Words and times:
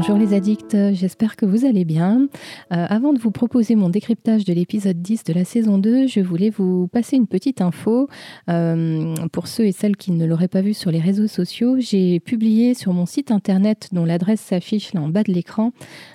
Bonjour 0.00 0.16
les 0.16 0.32
addicts, 0.32 0.74
j'espère 0.94 1.36
que 1.36 1.44
vous 1.44 1.66
allez 1.66 1.84
bien. 1.84 2.26
Euh, 2.72 2.86
avant 2.88 3.12
de 3.12 3.18
vous 3.18 3.30
proposer 3.30 3.74
mon 3.74 3.90
décryptage 3.90 4.46
de 4.46 4.54
l'épisode 4.54 5.02
10 5.02 5.24
de 5.24 5.34
la 5.34 5.44
saison 5.44 5.76
2, 5.76 6.06
je 6.06 6.20
voulais 6.20 6.48
vous 6.48 6.88
passer 6.88 7.16
une 7.16 7.26
petite 7.26 7.60
info. 7.60 8.08
Euh, 8.48 9.14
pour 9.30 9.46
ceux 9.46 9.66
et 9.66 9.72
celles 9.72 9.98
qui 9.98 10.12
ne 10.12 10.24
l'auraient 10.24 10.48
pas 10.48 10.62
vu 10.62 10.72
sur 10.72 10.90
les 10.90 11.00
réseaux 11.00 11.26
sociaux, 11.26 11.76
j'ai 11.80 12.18
publié 12.18 12.72
sur 12.72 12.94
mon 12.94 13.04
site 13.04 13.30
internet, 13.30 13.90
dont 13.92 14.06
l'adresse 14.06 14.40
s'affiche 14.40 14.94
là 14.94 15.02
en 15.02 15.10
bas 15.10 15.22
de 15.22 15.32
l'écran, 15.32 15.72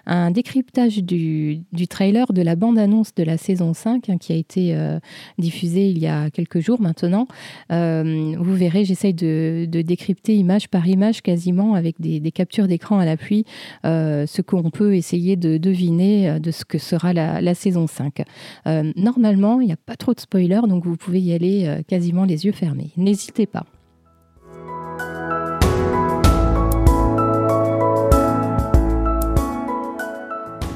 un 0.07 0.31
décryptage 0.31 1.03
du, 1.03 1.61
trailer 1.87 2.33
de 2.33 2.41
la 2.41 2.55
bande-annonce 2.55 3.13
de 3.13 3.21
la 3.21 3.37
saison 3.37 3.75
5 3.75 4.09
hein, 4.09 4.17
qui 4.17 4.33
a 4.33 4.35
été 4.35 4.75
euh, 4.75 4.97
diffusée 5.37 5.89
il 5.89 5.99
y 5.99 6.07
a 6.07 6.31
quelques 6.31 6.59
jours 6.59 6.81
maintenant. 6.81 7.27
vous 7.69 8.55
verrez, 8.55 8.83
j'essaye 8.83 9.13
de, 9.13 9.67
décrypter 9.69 10.35
image 10.35 10.69
par 10.69 10.87
image 10.87 11.21
quasiment 11.21 11.75
avec 11.75 12.01
des, 12.01 12.31
captures 12.31 12.67
d'écran 12.67 12.97
à 12.97 13.05
l'appui 13.05 13.45
ce 13.83 14.41
qu'on 14.41 14.69
peut 14.69 14.95
essayer 14.95 15.35
de 15.35 15.57
deviner 15.57 16.29
euh, 16.29 16.39
de 16.39 16.51
ce 16.51 16.65
que 16.65 16.77
sera 16.77 17.13
la, 17.13 17.55
saison 17.55 17.87
5. 17.87 18.23
Euh, 18.67 18.91
normalement, 18.95 19.61
il 19.61 19.67
n'y 19.67 19.73
a 19.73 19.77
pas 19.77 19.95
trop 19.95 20.13
de 20.13 20.19
spoilers, 20.19 20.67
donc 20.67 20.85
vous 20.85 20.97
pouvez 20.97 21.21
y 21.21 21.33
aller 21.33 21.81
quasiment 21.87 22.25
les 22.25 22.45
yeux 22.45 22.51
fermés. 22.51 22.91
N'hésitez 22.97 23.45
pas. 23.45 23.65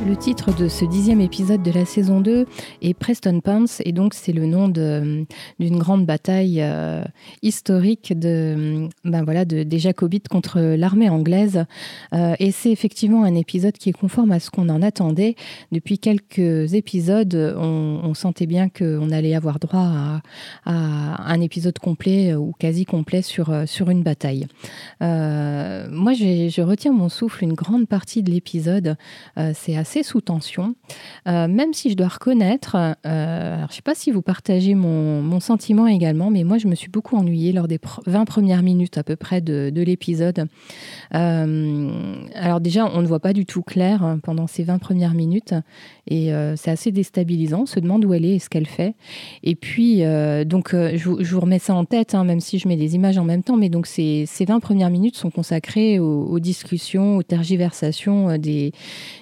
Le 0.10 0.16
titre 0.18 0.52
de 0.58 0.68
ce 0.68 0.86
dixième 0.86 1.22
épisode 1.22 1.62
de 1.62 1.70
la 1.70 1.86
saison 1.86 2.20
2 2.20 2.48
est 2.82 2.94
Preston 2.96 3.42
Pants, 3.42 3.66
et 3.86 3.92
donc 3.92 4.16
c'est 4.16 4.32
le 4.32 4.48
nom 4.48 4.68
d'une 4.68 5.78
grande 5.78 6.08
bataille 6.08 6.64
euh, 6.64 7.04
historique 7.44 8.18
de, 8.18 8.90
ben 9.06 9.24
voilà, 9.24 9.46
de, 9.46 9.62
des 9.62 9.78
Jacobites 9.78 10.28
contre 10.28 10.60
l'armée 10.62 11.10
anglaise. 11.10 11.64
Euh, 12.16 12.34
et 12.40 12.50
c'est 12.50 12.72
effectivement 12.72 13.24
un 13.24 13.36
épisode 13.36 13.74
qui 13.74 13.90
est 13.90 13.94
conforme 13.94 14.32
à 14.32 14.40
ce 14.40 14.50
qu'on 14.50 14.68
en 14.70 14.82
attendait. 14.82 15.36
Depuis 15.72 16.00
quelques 16.00 16.74
épisodes, 16.74 17.36
on, 17.36 18.16
sentait 18.16 18.48
bien 18.48 18.68
qu'on 18.68 19.12
allait 19.12 19.36
avoir 19.36 19.60
droit 19.60 20.22
à, 20.66 21.32
un 21.32 21.42
épisode 21.42 21.78
complet 21.78 22.34
ou 22.34 22.54
quasi 22.58 22.84
complet 22.84 23.22
sur, 23.22 23.54
sur 23.68 23.92
une 23.92 24.02
bataille. 24.02 24.48
Euh, 25.04 25.88
moi, 25.92 26.14
je 26.14 26.62
retiens 26.64 26.94
mon 26.94 27.10
souffle 27.10 27.44
une 27.44 27.54
grande 27.54 27.88
partie 27.88 28.24
de 28.24 28.32
l'épisode. 28.32 28.98
c'est 29.54 29.78
assez 29.78 29.99
sous 30.04 30.22
tension, 30.22 30.76
euh, 31.28 31.48
même 31.48 31.74
si 31.74 31.90
je 31.90 31.96
dois 31.96 32.08
reconnaître, 32.08 32.76
euh, 33.06 33.58
je 33.58 33.64
ne 33.64 33.72
sais 33.72 33.82
pas 33.82 33.96
si 33.96 34.12
vous 34.12 34.22
partagez 34.22 34.76
mon, 34.76 35.40
sentiment 35.40 35.88
également, 35.88 36.30
mais 36.30 36.44
moi 36.44 36.58
je 36.58 36.68
me 36.68 36.76
suis 36.76 36.90
beaucoup 36.90 37.16
ennuyée 37.16 37.54
lors 37.54 37.70
des 37.70 37.80
20 38.06 38.26
premières 38.26 38.62
minutes 38.62 38.98
à 38.98 39.04
peu 39.04 39.16
près 39.16 39.40
de, 39.40 39.72
l'épisode. 39.74 40.48
Euh, 41.16 42.16
alors 42.36 42.60
déjà, 42.60 42.86
on 42.94 43.02
ne 43.02 43.08
voit 43.08 43.22
pas 43.22 43.32
du 43.32 43.46
tout 43.46 43.62
clair 43.62 44.04
hein, 44.04 44.20
pendant 44.22 44.48
ces 44.48 44.64
20 44.64 44.80
premières 44.80 45.14
minutes, 45.14 45.54
et 46.08 46.32
c'est 46.56 46.72
assez 46.72 46.92
déstabilisant, 46.92 47.62
on 47.62 47.66
se 47.66 47.80
demande 47.80 48.04
où 48.04 48.14
elle 48.14 48.26
est 48.26 48.36
et 48.36 48.40
ce 48.40 48.50
qu'elle 48.50 48.68
fait. 48.68 48.96
Et 49.44 49.56
puis, 49.56 50.02
donc, 50.46 50.72
je, 50.74 51.08
vous 51.08 51.40
remets 51.40 51.60
ça 51.60 51.76
en 51.76 51.86
tête, 51.86 52.16
hein, 52.16 52.24
même 52.24 52.40
si 52.40 52.60
je 52.60 52.68
mets 52.68 52.76
des 52.76 52.96
images 52.96 53.18
en 53.18 53.24
même 53.24 53.44
temps, 53.44 53.58
mais 53.58 53.70
donc 53.70 53.88
ces, 53.88 54.26
ces 54.28 54.46
20 54.46 54.60
premières 54.60 54.90
minutes 54.90 55.16
sont 55.16 55.30
consacrées 55.30 56.00
aux, 56.00 56.40
discussions, 56.40 57.18
aux 57.18 57.24
tergiversations 57.24 58.38
des, 58.38 58.74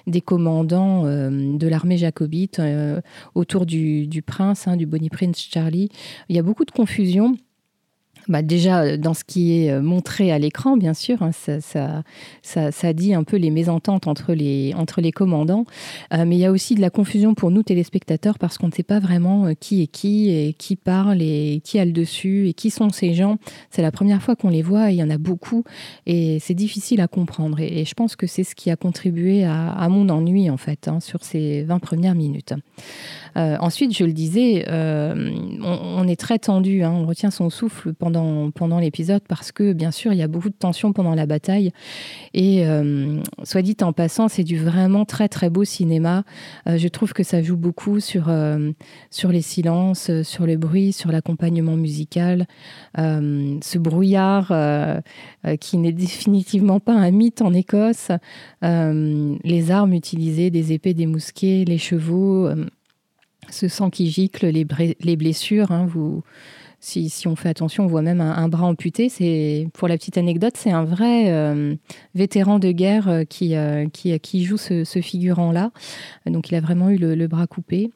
des 0.06 0.20
commandes 0.20 0.67
euh, 0.72 1.56
de 1.56 1.68
l'armée 1.68 1.96
jacobite 1.96 2.58
euh, 2.58 3.00
autour 3.34 3.66
du, 3.66 4.22
prince, 4.26 4.68
hein, 4.68 4.76
du 4.76 4.86
Bonnie 4.86 5.10
Prince 5.10 5.40
Charlie. 5.40 5.88
Il 6.28 6.36
y 6.36 6.38
a 6.38 6.42
beaucoup 6.42 6.64
de 6.64 6.70
confusion. 6.70 7.36
Bah 8.28 8.42
déjà, 8.42 8.82
euh, 8.82 8.96
dans 8.98 9.14
ce 9.14 9.24
qui 9.24 9.58
est 9.58 9.70
euh, 9.70 9.80
montré 9.80 10.30
à 10.32 10.38
l'écran, 10.38 10.76
bien 10.76 10.92
sûr, 10.92 11.22
hein, 11.22 11.32
ça, 11.32 11.60
ça, 12.42 12.72
ça, 12.72 12.92
dit 12.92 13.14
un 13.14 13.24
peu 13.24 13.38
les 13.38 13.50
mésententes 13.50 14.06
entre 14.06 14.34
les, 14.34 14.74
entre 14.76 15.00
les 15.00 15.12
commandants. 15.12 15.64
Euh, 16.12 16.26
mais 16.26 16.36
il 16.36 16.40
y 16.40 16.44
a 16.44 16.52
aussi 16.52 16.74
de 16.74 16.82
la 16.82 16.90
confusion 16.90 17.34
pour 17.34 17.50
nous, 17.50 17.62
téléspectateurs, 17.62 18.38
parce 18.38 18.58
qu'on 18.58 18.66
ne 18.66 18.72
sait 18.72 18.82
pas 18.82 18.98
vraiment 18.98 19.54
qui 19.58 19.82
est 19.82 19.86
qui, 19.86 20.30
et 20.30 20.52
qui 20.52 20.76
parle, 20.76 21.22
et 21.22 21.62
qui 21.64 21.78
a 21.78 21.86
le 21.86 21.92
dessus, 21.92 22.48
et 22.48 22.52
qui 22.52 22.70
sont 22.70 22.90
ces 22.90 23.14
gens. 23.14 23.38
C'est 23.70 23.82
la 23.82 23.90
première 23.90 24.22
fois 24.22 24.36
qu'on 24.36 24.50
les 24.50 24.62
voit, 24.62 24.90
et 24.90 24.94
il 24.94 24.98
y 24.98 25.02
en 25.02 25.10
a 25.10 25.18
beaucoup, 25.18 25.64
et 26.04 26.38
c'est 26.40 26.54
difficile 26.54 27.00
à 27.00 27.08
comprendre. 27.08 27.60
Et, 27.60 27.84
je 27.84 27.94
pense 27.94 28.16
que 28.16 28.26
c'est 28.26 28.44
ce 28.44 28.54
qui 28.54 28.70
a 28.70 28.76
contribué 28.76 29.44
à, 29.44 29.88
mon 29.88 30.08
ennui, 30.10 30.50
en 30.50 30.58
fait, 30.58 30.88
hein, 30.88 31.00
sur 31.00 31.24
ces 31.24 31.62
20 31.62 31.78
premières 31.78 32.14
minutes. 32.14 32.52
ensuite, 33.34 33.96
je 33.96 34.04
le 34.04 34.12
disais, 34.12 34.66
on, 34.68 36.06
est 36.06 36.20
très 36.20 36.38
tendu, 36.38 36.82
hein, 36.82 36.92
on 36.92 37.06
retient 37.06 37.30
son 37.30 37.48
souffle 37.48 37.94
pendant 37.94 38.17
pendant, 38.54 38.78
l'épisode 38.78 39.22
parce 39.28 39.52
que, 39.52 39.72
bien 39.72 39.90
sûr, 39.90 40.12
il 40.12 40.18
y 40.18 40.22
a 40.22 40.28
beaucoup 40.28 40.50
de 40.50 40.54
tension 40.54 40.92
pendant 40.92 41.14
la 41.14 41.26
bataille. 41.26 41.72
Et 42.34 42.66
euh, 42.66 43.20
soit 43.44 43.62
dit 43.62 43.76
en 43.82 43.92
passant, 43.92 44.28
c'est 44.28 44.44
du 44.44 44.58
vraiment 44.58 45.04
très, 45.04 45.28
très 45.28 45.50
beau 45.50 45.64
cinéma. 45.64 46.24
Euh, 46.68 46.78
je 46.78 46.88
trouve 46.88 47.12
que 47.12 47.22
ça 47.22 47.42
joue 47.42 47.56
beaucoup 47.56 48.00
sur, 48.00 48.28
euh, 48.28 48.70
sur 49.10 49.32
les 49.32 49.42
silences, 49.42 50.10
sur 50.22 50.46
le 50.46 50.56
bruit, 50.56 50.92
sur 50.92 51.10
l'accompagnement 51.10 51.76
musical. 51.76 52.46
ce 52.96 53.78
brouillard 53.78 54.52
qui 55.60 55.78
n'est 55.78 55.92
définitivement 55.92 56.80
pas 56.80 56.94
un 56.94 57.10
mythe 57.10 57.42
en 57.42 57.52
Écosse. 57.52 58.10
les 58.62 59.70
armes 59.70 59.92
utilisées, 59.92 60.50
des 60.50 60.72
épées, 60.72 60.94
des 60.94 61.06
mousquets, 61.06 61.64
les 61.66 61.78
chevaux 61.78 62.48
ce 63.50 63.68
sang 63.68 63.90
qui 63.90 64.08
gicle, 64.10 64.46
les, 64.46 64.66
les 65.00 65.16
blessures. 65.16 65.72
Hein, 65.72 65.86
vous, 65.86 66.22
si, 66.80 67.26
on 67.26 67.34
fait 67.34 67.48
attention, 67.48 67.84
on 67.84 67.86
voit 67.88 68.02
même 68.02 68.20
un, 68.20 68.48
bras 68.48 68.66
amputé. 68.66 69.08
C'est 69.08 69.68
pour 69.74 69.88
la 69.88 69.96
petite 69.96 70.16
anecdote, 70.16 70.54
c'est 70.56 70.70
un 70.70 70.84
vrai 70.84 71.30
euh, 71.32 71.74
vétéran 72.14 72.60
de 72.60 72.70
guerre 72.70 73.08
euh, 73.08 73.24
qui, 73.24 73.56
euh, 73.56 73.88
qui, 73.88 74.44
joue 74.44 74.56
ce, 74.56 74.84
figurant-là. 75.00 75.72
Donc 76.26 76.50
il 76.50 76.54
a 76.54 76.60
vraiment 76.60 76.90
eu 76.90 76.96
le, 76.96 77.26
bras 77.26 77.46
coupé. 77.46 77.90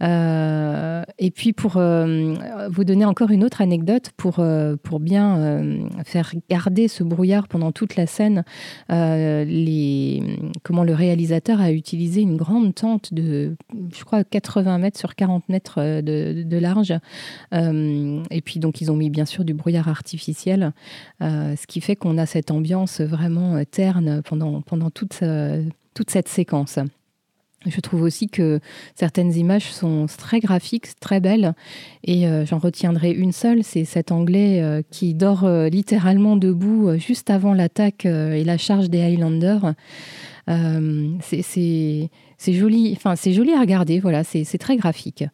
et 0.00 1.30
puis 1.30 1.52
pour 1.52 1.72
vous 1.74 2.84
donner 2.84 3.04
encore 3.04 3.30
une 3.30 3.44
autre 3.44 3.60
anecdote, 3.60 4.10
pour, 4.16 4.40
bien 5.00 5.88
faire 6.04 6.32
garder 6.48 6.88
ce 6.88 7.02
brouillard 7.02 7.48
pendant 7.48 7.72
toute 7.72 7.96
la 7.96 8.06
scène, 8.06 8.44
comment 8.88 10.84
le 10.84 10.94
réalisateur 10.94 11.60
a 11.60 11.72
utilisé 11.72 12.20
une 12.20 12.36
grande 12.36 12.74
tente 12.74 13.12
de, 13.14 13.56
je 13.92 14.04
crois, 14.04 14.24
80 14.24 14.78
mètres 14.78 14.98
sur 14.98 15.14
40 15.14 15.48
mètres 15.48 16.00
de 16.00 16.58
large 16.58 16.94
et 18.30 18.40
puis 18.40 18.60
donc 18.60 18.80
ils 18.80 18.90
ont 18.90 18.96
mis 18.96 19.10
bien 19.10 19.24
sûr 19.24 19.44
du 19.44 19.54
brouillard 19.54 19.88
artificiel, 19.88 20.72
euh, 21.22 21.54
ce 21.56 21.66
qui 21.66 21.80
fait 21.80 21.96
qu'on 21.96 22.18
a 22.18 22.26
cette 22.26 22.50
ambiance 22.50 23.00
vraiment 23.00 23.56
euh, 23.56 23.64
terne 23.64 24.22
pendant, 24.22 24.60
pendant 24.62 24.90
toute, 24.90 25.20
toute 25.94 26.10
cette 26.10 26.28
séquence. 26.28 26.78
Je 27.66 27.80
trouve 27.80 28.02
aussi 28.02 28.28
que 28.28 28.60
certaines 28.94 29.34
images 29.34 29.72
sont 29.72 30.04
très 30.18 30.40
graphiques, 30.40 31.00
très 31.00 31.18
belles, 31.20 31.54
et 32.02 32.28
euh, 32.28 32.44
j'en 32.44 32.58
retiendrai 32.58 33.10
une 33.10 33.32
seule, 33.32 33.64
c'est 33.64 33.86
cet 33.86 34.12
Anglais 34.12 34.84
qui 34.90 35.14
dort 35.14 35.48
littéralement 35.48 36.36
debout 36.36 36.98
juste 36.98 37.30
avant 37.30 37.54
l'attaque 37.54 38.04
et 38.04 38.44
la 38.44 38.58
charge 38.58 38.90
des 38.90 39.00
Highlanders. 39.00 39.72
c'est 40.46 42.10
joli, 42.52 42.92
enfin 42.94 43.16
c'est 43.16 43.32
joli 43.32 43.54
à 43.54 43.60
regarder, 43.60 43.98
voilà, 43.98 44.24
c'est 44.24 44.58
très 44.58 44.76
graphique. 44.76 45.24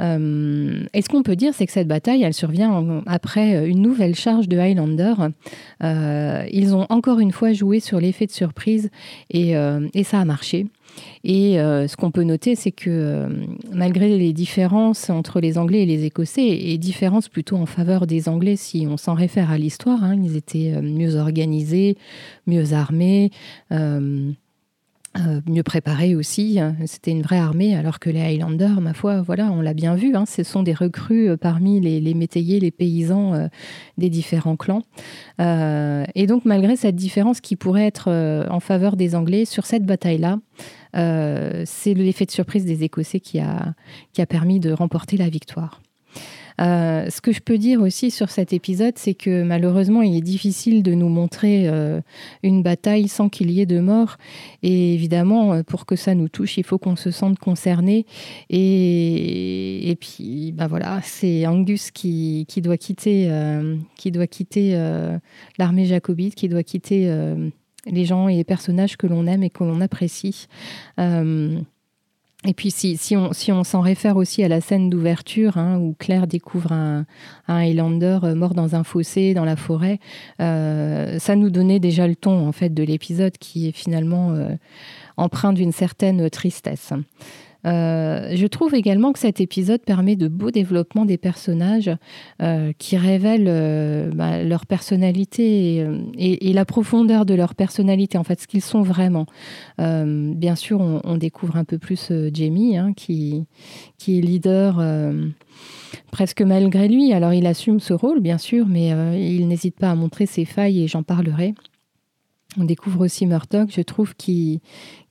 Euh, 0.00 0.84
et 0.92 1.02
ce 1.02 1.08
qu'on 1.08 1.22
peut 1.22 1.36
dire, 1.36 1.54
c'est 1.54 1.66
que 1.66 1.72
cette 1.72 1.88
bataille, 1.88 2.22
elle 2.22 2.34
survient 2.34 3.02
après 3.06 3.68
une 3.68 3.80
nouvelle 3.80 4.14
charge 4.14 4.48
de 4.48 4.58
Highlander. 4.58 5.14
Euh, 5.82 6.44
ils 6.52 6.74
ont 6.74 6.86
encore 6.88 7.20
une 7.20 7.32
fois 7.32 7.52
joué 7.52 7.80
sur 7.80 8.00
l'effet 8.00 8.26
de 8.26 8.32
surprise 8.32 8.90
et, 9.30 9.56
euh, 9.56 9.86
et, 9.94 10.04
ça 10.04 10.20
a 10.20 10.24
marché. 10.24 10.66
Et 11.24 11.54
ce 11.56 11.96
qu'on 11.96 12.12
peut 12.12 12.22
noter, 12.22 12.54
c'est 12.54 12.70
que 12.70 13.26
malgré 13.72 14.16
les 14.16 14.32
différences 14.32 15.10
entre 15.10 15.40
les 15.40 15.58
Anglais 15.58 15.82
et 15.82 15.86
les 15.86 16.04
Écossais, 16.04 16.46
et 16.46 16.78
différences 16.78 17.28
plutôt 17.28 17.56
en 17.56 17.66
faveur 17.66 18.06
des 18.06 18.28
Anglais 18.28 18.54
si 18.54 18.86
on 18.88 18.96
s'en 18.96 19.14
réfère 19.14 19.50
à 19.50 19.58
l'histoire, 19.58 20.04
hein, 20.04 20.16
ils 20.22 20.36
étaient 20.36 20.80
mieux 20.80 21.16
organisés, 21.16 21.96
mieux 22.46 22.74
armés. 22.74 23.32
Euh, 25.16 25.40
mieux 25.46 25.62
préparés 25.62 26.16
aussi. 26.16 26.58
C'était 26.86 27.12
une 27.12 27.22
vraie 27.22 27.38
armée, 27.38 27.76
alors 27.76 28.00
que 28.00 28.10
les 28.10 28.20
Highlanders, 28.20 28.80
ma 28.80 28.94
foi, 28.94 29.22
voilà, 29.22 29.52
on 29.52 29.60
l'a 29.60 29.74
bien 29.74 29.94
vu, 29.94 30.16
hein, 30.16 30.24
ce 30.26 30.42
sont 30.42 30.64
des 30.64 30.74
recrues 30.74 31.30
euh, 31.30 31.36
parmi 31.36 31.80
les, 31.80 32.00
les 32.00 32.14
métayers, 32.14 32.58
les 32.58 32.72
paysans 32.72 33.32
euh, 33.32 33.46
des 33.96 34.10
différents 34.10 34.56
clans. 34.56 34.82
et 35.38 36.26
donc, 36.26 36.44
malgré 36.44 36.74
cette 36.74 36.96
différence 36.96 37.40
qui 37.40 37.54
pourrait 37.54 37.86
être 37.86 38.10
en 38.50 38.60
faveur 38.60 38.96
des 38.96 39.14
Anglais, 39.14 39.44
sur 39.44 39.66
cette 39.66 39.84
bataille-là, 39.84 40.38
c'est 41.64 41.94
l'effet 41.94 42.26
de 42.26 42.30
surprise 42.30 42.64
des 42.64 42.82
Écossais 42.84 43.20
qui 43.20 43.38
a, 43.38 43.74
qui 44.12 44.20
a 44.22 44.26
permis 44.26 44.60
de 44.60 44.72
remporter 44.72 45.16
la 45.16 45.28
victoire. 45.28 45.80
Euh, 46.60 47.10
ce 47.10 47.20
que 47.20 47.32
je 47.32 47.40
peux 47.40 47.58
dire 47.58 47.80
aussi 47.80 48.10
sur 48.10 48.30
cet 48.30 48.52
épisode, 48.52 48.94
c'est 48.96 49.14
que 49.14 49.42
malheureusement, 49.42 50.02
il 50.02 50.16
est 50.16 50.22
difficile 50.22 50.82
de 50.82 50.94
nous 50.94 51.08
montrer 51.08 51.68
euh, 51.68 52.00
une 52.42 52.62
bataille 52.62 53.08
sans 53.08 53.28
qu'il 53.28 53.50
y 53.50 53.60
ait 53.60 53.66
de 53.66 53.80
morts. 53.80 54.16
Et 54.62 54.94
évidemment, 54.94 55.54
euh, 55.54 55.62
pour 55.62 55.86
que 55.86 55.96
ça 55.96 56.14
nous 56.14 56.28
touche, 56.28 56.56
il 56.58 56.64
faut 56.64 56.78
qu'on 56.78 56.96
se 56.96 57.10
sente 57.10 57.38
concerné. 57.38 58.06
Et, 58.50 59.90
et 59.90 59.96
puis, 59.96 60.52
bah 60.52 60.66
voilà, 60.68 61.00
c'est 61.02 61.46
Angus 61.46 61.90
qui, 61.90 62.46
doit 62.58 62.76
quitter, 62.76 63.30
qui 63.96 64.10
doit 64.10 64.26
quitter 64.26 64.78
l'armée 65.58 65.86
jacobite, 65.86 66.34
qui 66.34 66.48
doit 66.48 66.62
quitter 66.62 67.12
les 67.86 68.04
gens 68.04 68.28
et 68.28 68.36
les 68.36 68.44
personnages 68.44 68.96
que 68.96 69.06
l'on 69.06 69.26
aime 69.26 69.42
et 69.42 69.50
que 69.50 69.64
l'on 69.64 69.80
apprécie. 69.80 70.46
Et 72.46 72.52
puis 72.52 72.70
si, 72.70 73.16
on 73.16 73.64
s'en 73.64 73.80
réfère 73.80 74.16
aussi 74.16 74.44
à 74.44 74.48
la 74.48 74.60
scène 74.60 74.90
d'ouverture 74.90 75.56
hein, 75.56 75.78
où 75.78 75.94
Claire 75.98 76.26
découvre 76.26 76.72
un, 76.72 77.06
un, 77.48 77.56
Highlander 77.56 78.18
mort 78.34 78.54
dans 78.54 78.74
un 78.74 78.84
fossé 78.84 79.32
dans 79.32 79.46
la 79.46 79.56
forêt, 79.56 79.98
euh, 80.40 81.18
ça 81.18 81.36
nous 81.36 81.48
donnait 81.48 81.80
déjà 81.80 82.06
le 82.06 82.16
ton 82.16 82.46
en 82.46 82.52
fait 82.52 82.68
de 82.68 82.82
l'épisode 82.82 83.38
qui 83.38 83.68
est 83.68 83.72
finalement 83.72 84.32
euh, 84.32 84.50
empreint 85.16 85.54
d'une 85.54 85.72
certaine 85.72 86.28
tristesse. 86.28 86.92
Euh, 87.66 88.30
je 88.34 88.46
trouve 88.46 88.74
également 88.74 89.12
que 89.12 89.18
cet 89.18 89.40
épisode 89.40 89.80
permet 89.80 90.16
de 90.16 90.28
beaux 90.28 90.50
développements 90.50 91.04
des 91.04 91.16
personnages 91.16 91.90
euh, 92.42 92.72
qui 92.78 92.96
révèlent 92.96 93.46
euh, 93.48 94.10
bah, 94.14 94.42
leur 94.42 94.66
personnalité 94.66 95.86
et, 96.18 96.52
la 96.52 96.64
profondeur 96.64 97.26
de 97.26 97.34
leur 97.34 97.54
personnalité, 97.54 98.16
en 98.16 98.24
fait, 98.24 98.40
ce 98.40 98.46
qu'ils 98.46 98.62
sont 98.62 98.82
vraiment. 98.82 99.26
bien 99.78 100.54
sûr, 100.54 100.80
on, 100.80 101.16
découvre 101.16 101.56
un 101.56 101.64
peu 101.64 101.78
plus 101.78 102.12
Jamie, 102.32 102.76
hein, 102.76 102.92
qui, 102.94 103.44
qui 103.98 104.18
est 104.18 104.20
leader 104.20 104.80
presque 106.10 106.42
malgré 106.42 106.86
lui. 106.86 107.12
Alors, 107.12 107.32
il 107.32 107.46
assume 107.46 107.80
ce 107.80 107.92
rôle, 107.92 108.20
bien 108.20 108.38
sûr, 108.38 108.66
mais 108.68 108.88
il 109.18 109.48
n'hésite 109.48 109.76
pas 109.76 109.90
à 109.90 109.94
montrer 109.96 110.26
ses 110.26 110.44
failles 110.44 110.82
et 110.82 110.86
j'en 110.86 111.02
parlerai. 111.02 111.54
On 112.56 112.64
découvre 112.64 113.04
aussi 113.04 113.26
Murdoch, 113.26 113.70
je 113.74 113.80
trouve, 113.80 114.14
qui, 114.14 114.60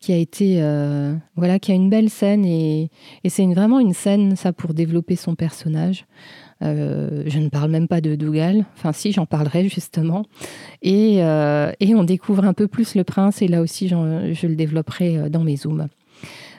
a 0.08 0.16
été 0.16 0.62
euh, 0.62 1.14
voilà, 1.36 1.60
qui 1.60 1.72
a 1.72 1.76
une 1.76 1.90
belle 1.90 2.10
scène 2.10 2.46
et, 2.46 2.90
c'est 3.28 3.46
vraiment 3.46 3.80
une 3.80 3.94
scène 3.94 4.36
ça 4.36 4.54
pour 4.54 4.74
développer 4.74 5.16
son 5.16 5.36
personnage. 5.36 6.06
Euh, 6.62 7.24
je 7.26 7.40
ne 7.40 7.50
parle 7.50 7.72
même 7.72 7.90
pas 7.90 8.00
de 8.00 8.16
Dougal, 8.16 8.66
enfin 8.78 8.94
si 8.94 9.12
j'en 9.12 9.26
parlerai 9.26 9.68
justement. 9.68 10.26
Et, 10.82 11.18
euh, 11.24 11.72
et, 11.82 11.94
on 11.96 12.04
découvre 12.04 12.46
un 12.46 12.54
peu 12.54 12.68
plus 12.68 12.96
le 12.96 13.04
prince 13.04 13.42
et 13.42 13.48
là 13.50 13.62
aussi 13.62 13.90
je 13.90 14.48
le 14.48 14.56
développerai 14.56 15.30
dans 15.30 15.44
mes 15.44 15.58
zooms. 15.58 15.90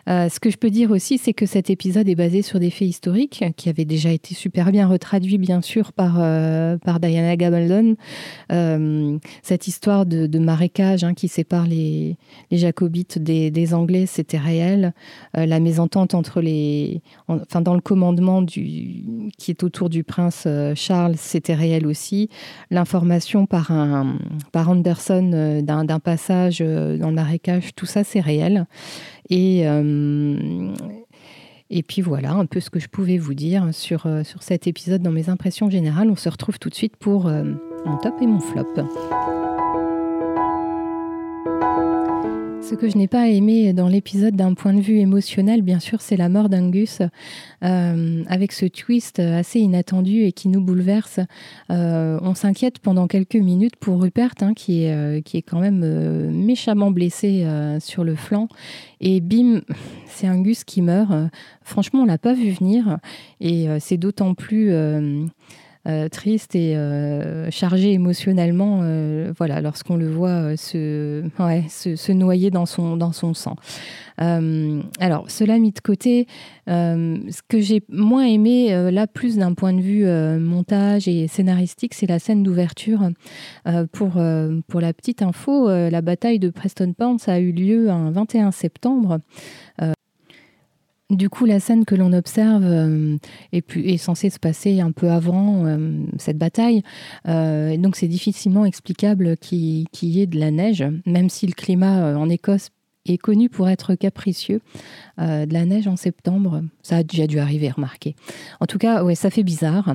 Euh, 0.08 0.28
ce 0.28 0.40
que 0.40 0.50
je 0.50 0.56
peux 0.56 0.70
dire 0.70 0.90
aussi, 0.90 1.18
c'est 1.18 1.32
que 1.32 1.46
cet 1.46 1.70
épisode 1.70 2.08
est 2.08 2.14
basé 2.14 2.42
sur 2.42 2.60
des 2.60 2.70
faits 2.70 2.88
historiques 2.88 3.44
qui 3.56 3.68
avaient 3.68 3.84
déjà 3.84 4.10
été 4.10 4.34
super 4.34 4.70
bien 4.70 4.86
retraduits, 4.86 5.38
bien 5.38 5.62
sûr, 5.62 5.92
par, 5.92 6.16
euh, 6.18 6.76
par 6.78 7.00
Diana 7.00 7.36
Gabaldon. 7.36 7.96
Euh, 8.52 9.18
cette 9.42 9.66
histoire 9.66 10.06
de, 10.06 10.38
marécage 10.38 11.04
hein, 11.04 11.14
qui 11.14 11.28
sépare 11.28 11.66
les, 11.66 12.16
jacobites 12.50 13.18
des, 13.18 13.74
Anglais, 13.74 14.04
c'était 14.06 14.38
réel. 14.38 14.92
la 15.32 15.58
mésentente 15.58 16.14
entre 16.14 16.42
les. 16.42 17.00
enfin, 17.28 17.62
dans 17.62 17.74
le 17.74 17.80
commandement 17.80 18.44
qui 18.44 19.32
est 19.48 19.64
autour 19.64 19.88
du 19.88 20.04
prince 20.04 20.46
Charles, 20.74 21.14
c'était 21.16 21.54
réel 21.54 21.86
aussi. 21.86 22.28
L'information 22.70 23.46
par, 23.46 23.70
un, 23.70 24.18
par 24.52 24.68
Anderson 24.68 25.62
d'un 25.62 26.00
passage 26.00 26.58
dans 26.58 27.08
le 27.08 27.14
marécage, 27.14 27.74
tout 27.74 27.86
ça, 27.86 28.04
c'est 28.04 28.20
réel. 28.20 28.66
Et, 29.30 29.68
euh, 29.68 30.74
et 31.70 31.82
puis 31.82 32.02
voilà 32.02 32.32
un 32.32 32.46
peu 32.46 32.60
ce 32.60 32.70
que 32.70 32.80
je 32.80 32.88
pouvais 32.88 33.18
vous 33.18 33.34
dire 33.34 33.68
sur, 33.72 34.06
euh, 34.06 34.22
sur 34.22 34.42
cet 34.42 34.66
épisode 34.66 35.02
dans 35.02 35.12
mes 35.12 35.28
impressions 35.28 35.70
générales. 35.70 36.10
On 36.10 36.16
se 36.16 36.28
retrouve 36.28 36.58
tout 36.58 36.68
de 36.68 36.74
suite 36.74 36.96
pour 36.96 37.26
euh, 37.26 37.44
mon 37.84 37.96
top 37.98 38.14
et 38.20 38.26
mon 38.26 38.40
flop. 38.40 38.64
Ce 42.64 42.74
que 42.74 42.88
je 42.88 42.96
n'ai 42.96 43.08
pas 43.08 43.28
aimé 43.28 43.74
dans 43.74 43.88
l'épisode 43.88 44.36
d'un 44.36 44.54
point 44.54 44.72
de 44.72 44.80
vue 44.80 44.96
émotionnel, 44.96 45.60
bien 45.60 45.80
sûr, 45.80 46.00
c'est 46.00 46.16
la 46.16 46.30
mort 46.30 46.48
d'Angus, 46.48 47.02
euh, 47.62 48.24
avec 48.26 48.52
ce 48.52 48.64
twist 48.64 49.18
assez 49.18 49.60
inattendu 49.60 50.22
et 50.22 50.32
qui 50.32 50.48
nous 50.48 50.62
bouleverse. 50.62 51.20
Euh, 51.68 52.18
on 52.22 52.34
s'inquiète 52.34 52.78
pendant 52.78 53.06
quelques 53.06 53.36
minutes 53.36 53.76
pour 53.76 54.00
Rupert, 54.00 54.32
hein, 54.40 54.54
qui, 54.54 54.84
est, 54.84 54.94
euh, 54.94 55.20
qui 55.20 55.36
est 55.36 55.42
quand 55.42 55.60
même 55.60 55.80
méchamment 56.30 56.90
blessé 56.90 57.46
sur 57.80 58.02
le 58.02 58.14
flanc. 58.14 58.48
Et 59.02 59.20
bim, 59.20 59.60
c'est 60.06 60.26
Angus 60.26 60.64
qui 60.64 60.80
meurt. 60.80 61.12
franchement, 61.62 62.00
on 62.00 62.06
l'a 62.06 62.18
pas 62.18 62.32
vu 62.32 62.50
venir. 62.50 62.98
Et 63.42 63.66
c'est 63.78 63.98
d'autant 63.98 64.32
plus 64.32 64.72
euh, 65.86 66.08
triste 66.08 66.54
et 66.54 66.76
euh, 66.76 67.50
chargé 67.50 67.92
émotionnellement, 67.92 68.80
euh, 68.82 69.34
voilà, 69.36 69.60
lorsqu'on 69.60 69.96
le 69.96 70.10
voit 70.10 70.56
se, 70.56 71.22
noyer 72.12 72.50
dans 72.50 72.64
son, 72.64 72.96
dans 72.96 73.12
son 73.12 73.34
sang. 73.34 73.56
alors, 74.16 75.28
cela 75.28 75.58
mis 75.58 75.72
de 75.72 75.80
côté, 75.80 76.26
ce 76.66 77.40
que 77.48 77.60
j'ai 77.60 77.82
moins 77.90 78.24
aimé, 78.24 78.90
là, 78.90 79.06
plus 79.06 79.36
d'un 79.36 79.52
point 79.52 79.74
de 79.74 79.80
vue 79.80 80.06
montage 80.40 81.06
et 81.06 81.28
scénaristique, 81.28 81.92
c'est 81.92 82.06
la 82.06 82.18
scène 82.18 82.42
d'ouverture. 82.42 83.10
pour, 83.92 84.12
pour 84.68 84.80
la 84.80 84.92
petite 84.94 85.20
info, 85.20 85.68
la 85.68 86.00
bataille 86.00 86.38
de 86.38 86.48
Preston 86.48 86.94
Pans 86.96 87.18
a 87.26 87.40
eu 87.40 87.52
lieu 87.52 87.90
un 87.90 88.10
21 88.10 88.52
septembre. 88.52 89.18
Du 91.10 91.28
coup, 91.28 91.44
la 91.44 91.60
scène 91.60 91.84
que 91.84 91.94
l'on 91.94 92.14
observe 92.14 92.64
euh, 92.64 93.16
est, 93.52 93.96
censée 93.98 94.30
se 94.30 94.38
passer 94.38 94.80
un 94.80 94.90
peu 94.90 95.10
avant 95.10 95.66
euh, 95.66 95.98
cette 96.18 96.38
bataille. 96.38 96.82
Euh, 97.28 97.76
donc, 97.76 97.96
c'est 97.96 98.08
difficilement 98.08 98.64
explicable 98.64 99.36
qu'il 99.36 99.86
y 100.02 100.20
ait 100.22 100.26
de 100.26 100.40
la 100.40 100.50
neige, 100.50 100.82
même 101.04 101.28
si 101.28 101.46
le 101.46 101.52
climat 101.52 102.16
en 102.16 102.30
Écosse 102.30 102.70
est 103.06 103.18
connu 103.18 103.48
pour 103.48 103.68
être 103.68 103.94
capricieux. 103.94 104.60
Euh, 105.20 105.46
de 105.46 105.54
la 105.54 105.64
neige 105.64 105.86
en 105.86 105.94
septembre, 105.94 106.62
ça 106.82 106.96
a 106.96 107.02
déjà 107.04 107.28
dû 107.28 107.38
arriver, 107.38 107.70
remarquer. 107.70 108.16
En 108.58 108.66
tout 108.66 108.78
cas, 108.78 109.04
ouais, 109.04 109.14
ça 109.14 109.30
fait 109.30 109.44
bizarre. 109.44 109.94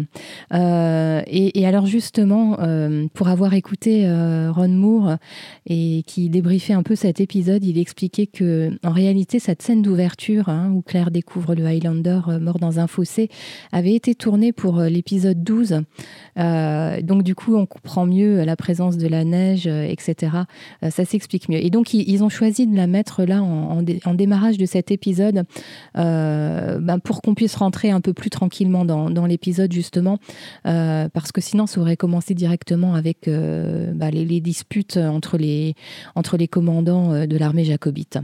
Euh, 0.54 1.22
et, 1.28 1.66
alors 1.66 1.88
justement, 1.88 2.58
euh, 2.62 3.08
pour 3.14 3.28
avoir 3.28 3.54
écouté 3.54 4.08
Ron 4.08 4.70
Moore 4.70 5.18
et 5.66 6.04
qui 6.08 6.30
débriefait 6.30 6.74
un 6.74 6.84
peu 6.84 6.96
cet 6.96 7.20
épisode, 7.20 7.66
il 7.66 7.78
expliquait 7.78 8.28
que 8.28 8.72
en 8.84 8.92
réalité, 8.92 9.40
cette 9.40 9.62
scène 9.62 9.82
d'ouverture 9.82 10.48
hein, 10.48 10.72
où 10.72 10.82
Claire 10.82 11.12
découvre 11.12 11.54
le 11.54 11.66
Highlander 11.66 12.22
mort 12.40 12.60
dans 12.60 12.80
un 12.80 12.88
fossé 12.88 13.30
avait 13.72 13.94
été 13.94 14.16
tournée 14.16 14.54
pour 14.54 14.80
l'épisode 14.82 15.44
12. 15.44 15.82
donc 16.38 17.24
du 17.24 17.36
coup, 17.36 17.56
on 17.56 17.66
comprend 17.66 18.06
mieux 18.06 18.44
la 18.46 18.56
présence 18.56 18.98
de 18.98 19.08
la 19.08 19.26
neige, 19.26 19.68
etc. 19.68 20.32
ça 20.82 21.06
s'explique 21.06 21.50
mieux. 21.50 21.64
Et 21.64 21.70
donc, 21.70 21.94
ils, 21.94 22.24
ont 22.24 22.30
choisi 22.30 22.68
de 22.68 22.76
la 22.76 22.88
là 23.26 23.42
en, 23.42 23.84
en 24.06 24.14
démarrage 24.14 24.58
de 24.58 24.66
cet 24.66 24.92
épisode 24.92 25.44
euh, 25.98 26.80
ben, 26.80 27.00
pour 27.00 27.22
qu'on 27.22 27.36
puisse 27.36 27.56
rentrer 27.56 27.92
un 27.92 28.02
peu 28.02 28.14
plus 28.14 28.30
tranquillement 28.30 28.86
dans, 28.86 29.26
l'épisode 29.26 29.72
justement, 29.72 30.18
euh, 30.66 31.08
parce 31.10 31.32
que 31.32 31.42
sinon 31.42 31.68
ça 31.68 31.80
aurait 31.82 31.98
commencé 31.98 32.34
directement 32.34 32.96
avec 32.96 33.28
euh, 33.28 33.92
ben, 33.94 34.10
les, 34.10 34.40
disputes 34.40 34.98
entre 34.98 35.38
les, 35.38 35.76
entre 36.16 36.38
les 36.38 36.48
commandants 36.48 37.26
de 37.26 37.38
l'armée 37.38 37.66
jacobite. 37.66 38.20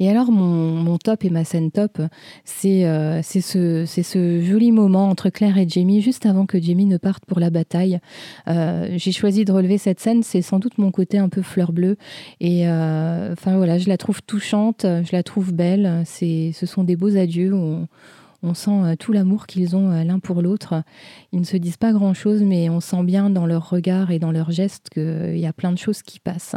Et 0.00 0.08
alors, 0.08 0.30
mon, 0.30 0.96
top 0.98 1.24
et 1.24 1.30
ma 1.30 1.44
scène 1.44 1.70
top, 1.70 2.00
c'est 2.44 2.86
euh, 2.86 3.22
ce, 3.22 3.84
ce, 3.86 4.40
joli 4.42 4.72
moment 4.72 5.08
entre 5.08 5.30
Claire 5.30 5.58
et 5.58 5.68
Jamie, 5.68 6.00
juste 6.00 6.26
avant 6.26 6.46
que 6.46 6.60
Jamie 6.60 6.86
ne 6.86 6.96
parte 6.96 7.24
pour 7.26 7.40
la 7.40 7.50
bataille. 7.50 8.00
Euh, 8.48 8.88
j'ai 8.96 9.12
choisi 9.12 9.44
de 9.44 9.52
relever 9.52 9.78
cette 9.78 10.00
scène, 10.00 10.22
c'est 10.22 10.42
sans 10.42 10.58
doute 10.58 10.78
mon 10.78 10.90
côté 10.90 11.18
un 11.18 11.28
peu 11.28 11.42
fleur 11.42 11.72
bleue. 11.72 11.96
Et 12.40 12.68
euh, 12.68 13.32
enfin 13.32 13.56
voilà, 13.56 13.78
je 13.78 13.88
la 13.88 13.96
trouve 13.96 14.22
touchante, 14.22 14.82
je 14.84 15.10
la 15.12 15.22
trouve 15.22 15.52
belle. 15.52 16.02
Ce 16.06 16.66
sont 16.66 16.84
des 16.84 16.96
beaux 16.96 17.16
adieux. 17.16 17.54
Sent 18.54 18.70
euh, 18.70 18.96
tout 18.96 19.12
l'amour 19.12 19.46
qu'ils 19.46 19.74
ont 19.74 19.90
euh, 19.90 20.04
l'un 20.04 20.18
pour 20.20 20.42
l'autre. 20.42 20.82
Ils 21.32 21.40
ne 21.40 21.44
se 21.44 21.56
disent 21.56 21.76
pas 21.76 21.92
grand-chose, 21.92 22.42
mais 22.42 22.70
on 22.70 22.80
sent 22.80 23.02
bien 23.02 23.30
dans 23.30 23.46
leur 23.46 23.68
regard 23.68 24.10
et 24.10 24.18
dans 24.18 24.30
leurs 24.30 24.52
gestes 24.52 24.90
qu'il 24.90 25.38
y 25.38 25.46
a 25.46 25.52
plein 25.52 25.72
de 25.72 25.78
choses 25.78 26.02
qui 26.02 26.20
passent. 26.20 26.56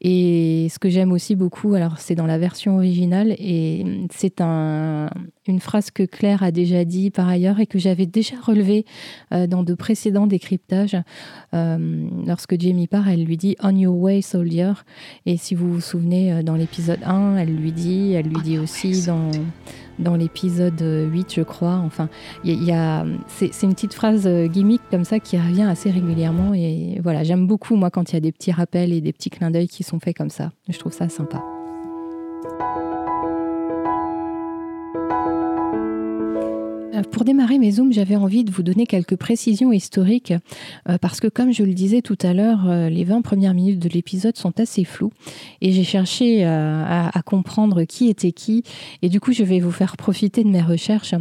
Et 0.00 0.68
ce 0.70 0.78
que 0.78 0.88
j'aime 0.88 1.12
aussi 1.12 1.36
beaucoup, 1.36 1.74
alors 1.74 1.98
c'est 1.98 2.14
dans 2.14 2.26
la 2.26 2.38
version 2.38 2.76
originale, 2.76 3.34
et 3.38 3.84
c'est 4.10 4.40
un, 4.40 5.08
une 5.46 5.60
phrase 5.60 5.90
que 5.90 6.02
Claire 6.02 6.42
a 6.42 6.50
déjà 6.50 6.84
dit 6.84 7.10
par 7.10 7.28
ailleurs 7.28 7.60
et 7.60 7.66
que 7.66 7.78
j'avais 7.78 8.06
déjà 8.06 8.36
relevée 8.40 8.84
euh, 9.32 9.46
dans 9.46 9.62
de 9.62 9.74
précédents 9.74 10.26
décryptages. 10.26 10.96
lorsque 11.52 12.60
Jamie 12.60 12.88
part, 12.88 13.08
elle 13.08 13.24
lui 13.24 13.36
dit 13.36 13.56
On 13.62 13.74
your 13.76 13.96
way, 13.96 14.20
soldier. 14.20 14.72
Et 15.26 15.36
si 15.36 15.54
vous 15.54 15.72
vous 15.72 15.80
souvenez, 15.80 16.42
dans 16.42 16.56
l'épisode 16.56 17.00
1, 17.04 17.36
elle 17.36 17.54
lui 17.54 17.72
dit, 17.72 18.12
elle 18.12 18.26
lui 18.26 18.42
dit 18.42 18.58
aussi 18.58 19.06
dans 19.06 19.30
dans 19.98 20.16
l'épisode 20.16 20.80
8, 20.80 21.34
je 21.34 21.42
crois. 21.42 21.76
Enfin, 21.84 22.08
il 22.44 22.62
y, 22.62 22.72
a, 22.72 23.04
c'est, 23.28 23.50
une 23.62 23.74
petite 23.74 23.94
phrase 23.94 24.26
euh, 24.26 24.46
gimmick 24.46 24.82
comme 24.90 25.04
ça 25.04 25.20
qui 25.20 25.38
revient 25.38 25.62
assez 25.62 25.90
régulièrement. 25.90 26.54
Et 26.54 27.00
voilà, 27.02 27.24
j'aime 27.24 27.46
beaucoup, 27.46 27.76
moi, 27.76 27.90
quand 27.90 28.12
il 28.12 28.14
y 28.14 28.18
a 28.18 28.20
des 28.20 28.32
petits 28.32 28.52
rappels 28.52 28.92
et 28.92 29.00
des 29.00 29.12
petits 29.12 29.30
clins 29.30 29.50
d'œil 29.50 29.68
qui 29.68 29.82
sont 29.82 30.00
faits 30.00 30.16
comme 30.16 30.30
ça. 30.30 30.52
Je 30.68 30.78
trouve 30.78 30.92
ça 30.92 31.08
sympa. 31.08 31.42
Pour 37.10 37.24
démarrer 37.24 37.58
mes 37.58 37.72
zooms, 37.72 37.92
j'avais 37.92 38.16
envie 38.16 38.44
de 38.44 38.50
vous 38.50 38.62
donner 38.62 38.86
quelques 38.86 39.16
précisions 39.16 39.72
historiques 39.72 40.32
euh, 40.88 40.98
parce 40.98 41.20
que, 41.20 41.28
comme 41.28 41.52
je 41.52 41.62
le 41.62 41.74
disais 41.74 42.02
tout 42.02 42.18
à 42.22 42.32
l'heure, 42.32 42.68
euh, 42.68 42.88
les 42.88 43.04
20 43.04 43.22
premières 43.22 43.54
minutes 43.54 43.80
de 43.80 43.88
l'épisode 43.88 44.36
sont 44.36 44.58
assez 44.60 44.84
floues 44.84 45.12
et 45.60 45.72
j'ai 45.72 45.84
cherché 45.84 46.44
à, 46.44 47.10
comprendre 47.24 47.84
qui 47.84 48.08
était 48.08 48.32
qui 48.32 48.62
et 49.02 49.08
du 49.08 49.18
coup, 49.18 49.32
je 49.32 49.42
vais 49.42 49.60
vous 49.60 49.70
faire 49.70 49.96
profiter 49.96 50.44
de 50.44 50.48
mes 50.48 50.60
recherches. 50.60 51.14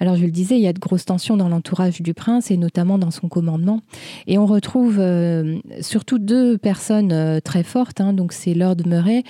Alors, 0.00 0.16
je 0.16 0.24
le 0.24 0.30
disais, 0.30 0.56
il 0.56 0.62
y 0.62 0.66
a 0.66 0.72
de 0.72 0.78
grosses 0.78 1.04
tensions 1.04 1.36
dans 1.36 1.48
l'entourage 1.48 2.02
du 2.02 2.12
prince 2.12 2.50
et 2.50 2.56
notamment 2.56 2.98
dans 2.98 3.10
son 3.10 3.28
commandement 3.28 3.80
et 4.26 4.36
on 4.36 4.46
retrouve 4.46 5.00
surtout 5.80 6.18
deux 6.18 6.58
personnes 6.58 7.40
très 7.42 7.62
fortes. 7.62 8.00
Hein. 8.00 8.12
donc, 8.12 8.32
c'est 8.32 8.54
Lord 8.54 8.78
Murray 8.86 9.22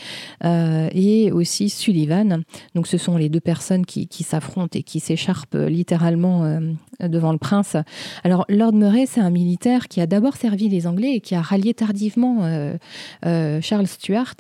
et 0.43 1.31
aussi 1.33 1.69
Sullivan. 1.69 2.43
Donc, 2.75 2.87
ce 2.87 2.97
sont 2.97 3.17
les 3.17 3.29
deux 3.29 3.41
personnes 3.41 3.85
qui, 3.85 4.09
s'affrontent 4.23 4.79
et 4.79 4.83
qui 4.83 5.01
s'écharpent 5.01 5.57
euh, 5.93 7.09
devant 7.09 7.33
le 7.33 7.39
prince. 7.39 7.77
Alors, 8.23 8.45
Lord 8.49 8.73
Murray, 8.73 9.07
c'est 9.07 9.21
un 9.21 9.31
militaire 9.31 9.89
qui 9.89 10.01
a 10.01 10.07
d'abord 10.07 10.37
servi 10.37 10.69
les 10.69 10.87
Anglais 10.87 11.15
et 11.17 11.21
qui 11.21 11.35
a 11.35 11.41
rallié 11.41 11.75
tardivement 11.75 12.45
euh, 12.45 12.77
euh, 13.27 13.61
Charles 13.61 13.87
Stuart. 13.87 14.35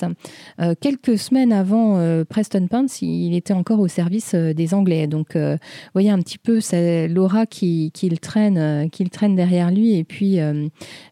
quelques 0.80 1.18
semaines 1.18 1.52
avant 1.52 2.24
Preston 2.24 2.66
Pence, 2.68 3.02
il 3.02 3.34
était 3.34 3.52
encore 3.52 3.80
au 3.80 3.88
service 3.88 4.34
des 4.34 4.74
Anglais. 4.74 5.06
Donc, 5.06 5.36
vous 5.36 5.58
voyez 5.92 6.10
un 6.10 6.18
petit 6.20 6.38
peu 6.38 6.60
l'aura 7.08 7.46
qu'il 7.46 8.20
traîne, 8.20 8.90
qu'il 8.90 9.10
traîne 9.10 9.34
derrière 9.34 9.70
lui 9.70 9.96
et 9.96 10.04
puis 10.04 10.38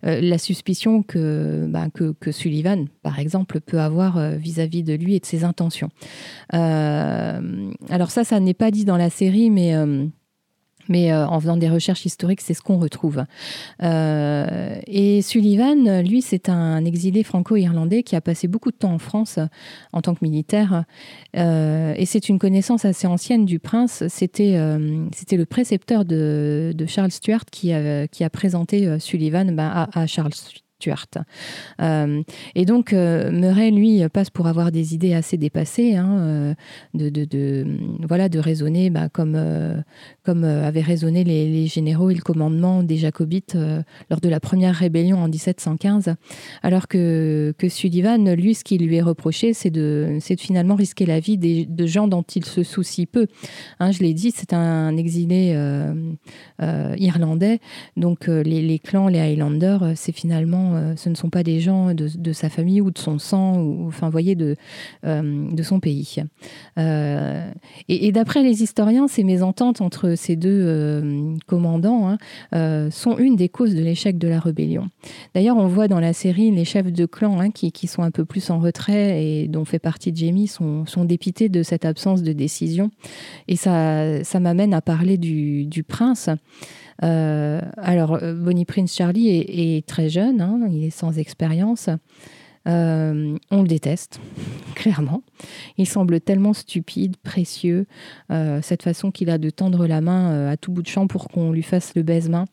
la 0.03 0.39
suspicion 0.39 1.05
bah, 1.15 1.87
que, 1.93 2.31
Sullivan, 2.31 2.87
par 3.03 3.19
exemple, 3.19 3.61
peut 3.61 3.81
avoir 3.81 4.19
vis-à-vis 4.37 4.83
de 4.83 4.95
lui 4.95 5.17
et 5.17 5.21
de 5.21 5.27
ses 5.27 5.45
intentions. 5.45 5.91
alors 6.51 8.11
ça, 8.11 8.25
ça 8.25 8.41
n'est 8.41 8.55
pas 8.55 8.71
dit 8.71 8.85
dans 8.85 8.97
la 8.97 9.11
série, 9.11 9.51
mais 9.51 9.75
mais 10.89 11.13
euh, 11.13 11.27
en 11.27 11.41
faisant 11.41 11.57
des 11.57 11.69
recherches 11.69 12.05
historiques, 12.07 12.41
c'est 12.41 12.55
ce 12.55 12.63
qu'on 12.63 12.79
retrouve. 12.79 13.25
Euh, 13.83 14.81
et 14.87 15.23
Sullivan, 15.23 16.01
lui, 16.03 16.23
c'est 16.23 16.49
un 16.49 16.85
exilé 16.85 17.23
franco-irlandais 17.23 18.03
qui 18.03 18.17
a 18.17 18.21
passé 18.21 18.49
beaucoup 18.49 18.71
de 18.71 18.77
temps 18.77 18.93
en 18.93 18.99
France 18.99 19.39
en 19.93 20.03
tant 20.03 20.15
que 20.15 20.25
militaire. 20.25 20.85
Euh, 21.37 21.95
et 21.97 22.07
c'est 22.07 22.29
une 22.29 22.39
connaissance 22.39 22.85
assez 22.85 23.07
ancienne 23.07 23.45
du 23.45 23.59
prince. 23.59 24.05
C'était 24.09 24.57
le 24.57 25.45
précepteur 25.45 26.05
de, 26.05 26.75
Charles 26.87 27.13
Stuart 27.13 27.45
qui 27.51 27.73
a, 27.73 28.31
présenté 28.31 28.99
Sullivan 28.99 29.55
ben, 29.55 29.71
à, 29.73 30.01
à 30.01 30.07
Charles 30.07 30.33
euh, 31.81 32.23
et 32.55 32.65
donc, 32.65 32.93
euh, 32.93 33.31
Murray, 33.31 33.71
lui, 33.71 34.03
passe 34.13 34.31
pour 34.31 34.47
avoir 34.47 34.73
des 34.73 34.95
idées 34.95 35.15
assez 35.15 35.37
dépassées, 35.37 35.97
hein, 35.97 36.19
euh, 36.21 36.55
de, 36.95 37.67
voilà, 38.07 38.29
de 38.29 38.39
raisonner 38.39 38.91
bah, 38.91 39.09
comme, 39.09 39.39
comme 40.25 40.45
avaient 40.45 40.81
raisonné 40.81 41.25
les, 41.25 41.67
généraux 41.67 42.11
et 42.11 42.15
le 42.15 42.21
commandement 42.21 42.83
des 42.83 42.97
Jacobites 42.97 43.57
lors 44.11 44.21
de 44.21 44.29
la 44.29 44.41
première 44.41 44.75
rébellion 44.75 45.19
en 45.19 45.29
1715, 45.29 46.15
alors 46.63 46.89
que, 46.89 47.55
que 47.57 47.69
Sullivan, 47.69 48.33
lui, 48.35 48.55
ce 48.55 48.65
qui 48.65 48.79
lui 48.79 48.97
est 48.97 49.03
reproché, 49.03 49.53
c'est 49.55 49.71
de, 49.71 50.19
finalement 50.39 50.75
risquer 50.75 51.07
la 51.07 51.21
vie 51.21 51.39
des, 51.39 51.67
de 51.67 51.87
gens 51.87 52.09
dont 52.09 52.23
il 52.23 52.45
se 52.45 52.63
soucie 52.63 53.07
peu. 53.07 53.27
Hein, 53.81 53.93
je 53.93 54.01
l'ai 54.01 54.15
dit, 54.15 54.33
c'est 54.35 54.53
un 54.53 54.97
exilé 54.97 55.57
irlandais, 56.99 57.61
donc 57.97 58.27
les 58.27 58.79
clans, 58.79 59.09
les 59.09 59.21
Highlanders, 59.21 59.93
c'est 59.95 60.13
finalement 60.13 60.72
euh, 60.75 60.95
ce 60.97 61.09
ne 61.09 61.15
sont 61.15 61.31
pas 61.31 61.43
des 61.43 61.61
gens 61.61 61.95
de, 61.95 62.33
sa 62.33 62.49
famille 62.49 62.81
ou 62.81 62.91
de 62.91 62.99
son 62.99 63.19
sang, 63.19 63.61
ou 63.61 63.87
enfin, 63.89 64.11
voyez, 64.11 64.35
de, 64.35 64.57
euh, 65.05 65.51
de 65.51 65.63
son 65.63 65.81
pays. 65.81 66.17
Euh, 66.79 67.51
et, 67.89 68.13
d'après 68.13 68.43
les 68.43 68.63
historiens, 68.63 69.09
ces 69.09 69.25
mésententes 69.25 69.81
entre 69.81 70.15
ces 70.15 70.37
deux 70.37 71.37
commandants 71.47 72.17
hein, 72.53 72.91
sont 72.91 73.19
une 73.19 73.37
des 73.37 73.49
causes 73.49 73.75
de 73.75 73.83
l'échec 73.83 74.19
de 74.19 74.29
la 74.29 74.41
rébellion. 74.41 74.89
D'ailleurs, 75.35 75.57
on 75.57 75.67
voit 75.67 75.89
dans 75.89 76.01
la 76.01 76.13
série 76.13 76.51
les 76.51 76.65
chefs 76.65 76.93
de 76.93 77.07
clan 77.07 77.41
hein, 77.41 77.51
qui, 77.51 77.87
sont 77.87 78.03
un 78.03 78.11
peu 78.11 78.25
plus 78.25 78.51
en 78.51 78.59
retrait 78.59 79.25
et 79.25 79.49
dont 79.49 79.65
fait 79.65 79.79
partie 79.79 80.13
Jamie 80.15 80.47
sont, 80.47 80.87
sont 80.87 81.05
dépités 81.05 81.49
de 81.49 81.63
cette 81.63 81.85
absence 81.85 82.23
de 82.23 82.33
décision. 82.33 82.91
Et 83.49 83.57
ça, 83.57 84.23
ça 84.25 84.41
m'amène 84.41 84.75
à 84.75 84.81
parler 84.81 85.19
du, 85.19 85.67
du 85.67 85.83
prince. 85.83 86.29
Euh, 87.03 87.61
alors, 87.77 88.23
euh, 88.23 88.35
Bonnie 88.35 88.65
Prince 88.65 88.95
Charlie 88.95 89.29
est, 89.29 89.87
très 89.87 90.09
jeune, 90.09 90.41
hein, 90.41 90.61
il 90.71 90.85
est 90.85 90.91
sans 90.91 91.19
expérience. 91.19 91.89
Euh, 92.69 93.37
on 93.51 93.63
le 93.63 93.69
déteste, 93.69 94.21
clairement. 94.75 95.23
Il 95.79 95.87
semble 95.87 96.21
tellement 96.21 96.53
stupide, 96.53 97.17
précieux, 97.17 97.87
cette 98.63 98.83
façon 98.83 99.11
qu'il 99.11 99.31
a 99.31 99.39
de 99.39 99.51
tendre 99.51 99.87
la 99.87 100.01
main 100.01 100.49
à 100.49 100.57
tout 100.57 100.73
bout 100.73 100.83
de 100.83 100.89
champ 100.89 101.07
pour 101.07 101.29
qu'on 101.29 101.51
lui 101.51 101.63
fasse 101.63 101.95
le 101.97 102.03
baise-main. 102.03 102.47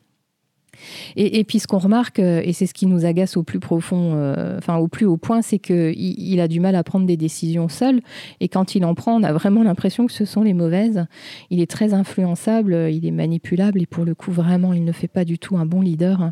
Et, 1.15 1.43
puis 1.43 1.59
ce 1.59 1.67
qu'on 1.67 1.77
remarque, 1.77 2.19
euh, 2.19 2.41
et 2.43 2.53
c'est 2.53 2.65
ce 2.65 2.73
qui 2.73 2.85
nous 2.85 3.05
agace 3.05 3.37
au 3.37 3.43
plus 3.43 3.59
profond, 3.59 4.13
euh, 4.15 4.57
enfin 4.57 4.77
au 4.77 4.87
plus 4.87 5.05
haut 5.05 5.17
point, 5.17 5.41
c'est 5.41 5.59
qu'il 5.59 5.93
il 5.97 6.39
a 6.39 6.47
du 6.47 6.59
mal 6.59 6.75
à 6.75 6.83
prendre 6.83 7.05
des 7.05 7.17
décisions 7.17 7.69
seul. 7.69 8.01
Et 8.39 8.47
quand 8.47 8.75
il 8.75 8.85
en 8.85 8.95
prend, 8.95 9.19
on 9.19 9.23
a 9.23 9.33
vraiment 9.33 9.63
l'impression 9.63 10.07
que 10.07 10.13
ce 10.13 10.25
sont 10.25 10.43
les 10.43 10.53
mauvaises. 10.53 11.05
Il 11.49 11.61
est 11.61 11.69
très 11.69 11.93
influençable, 11.93 12.89
il 12.91 13.05
est 13.05 13.11
manipulable, 13.11 13.81
et 13.81 13.85
pour 13.85 14.05
le 14.05 14.15
coup, 14.15 14.31
vraiment, 14.31 14.73
il 14.73 14.83
ne 14.83 14.91
fait 14.91 15.07
pas 15.07 15.25
du 15.25 15.39
tout 15.39 15.57
un 15.57 15.65
bon 15.65 15.81
leader. 15.81 16.31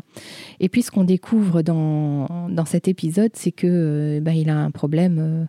Et 0.60 0.68
puis 0.68 0.82
ce 0.82 0.90
qu'on 0.90 1.04
découvre 1.04 1.62
dans, 1.62 2.26
dans 2.50 2.64
cet 2.64 2.88
épisode, 2.88 3.32
c'est 3.34 3.52
que 3.52 4.20
ben, 4.20 4.48
a 4.48 4.56
un 4.56 4.70
problème 4.70 5.48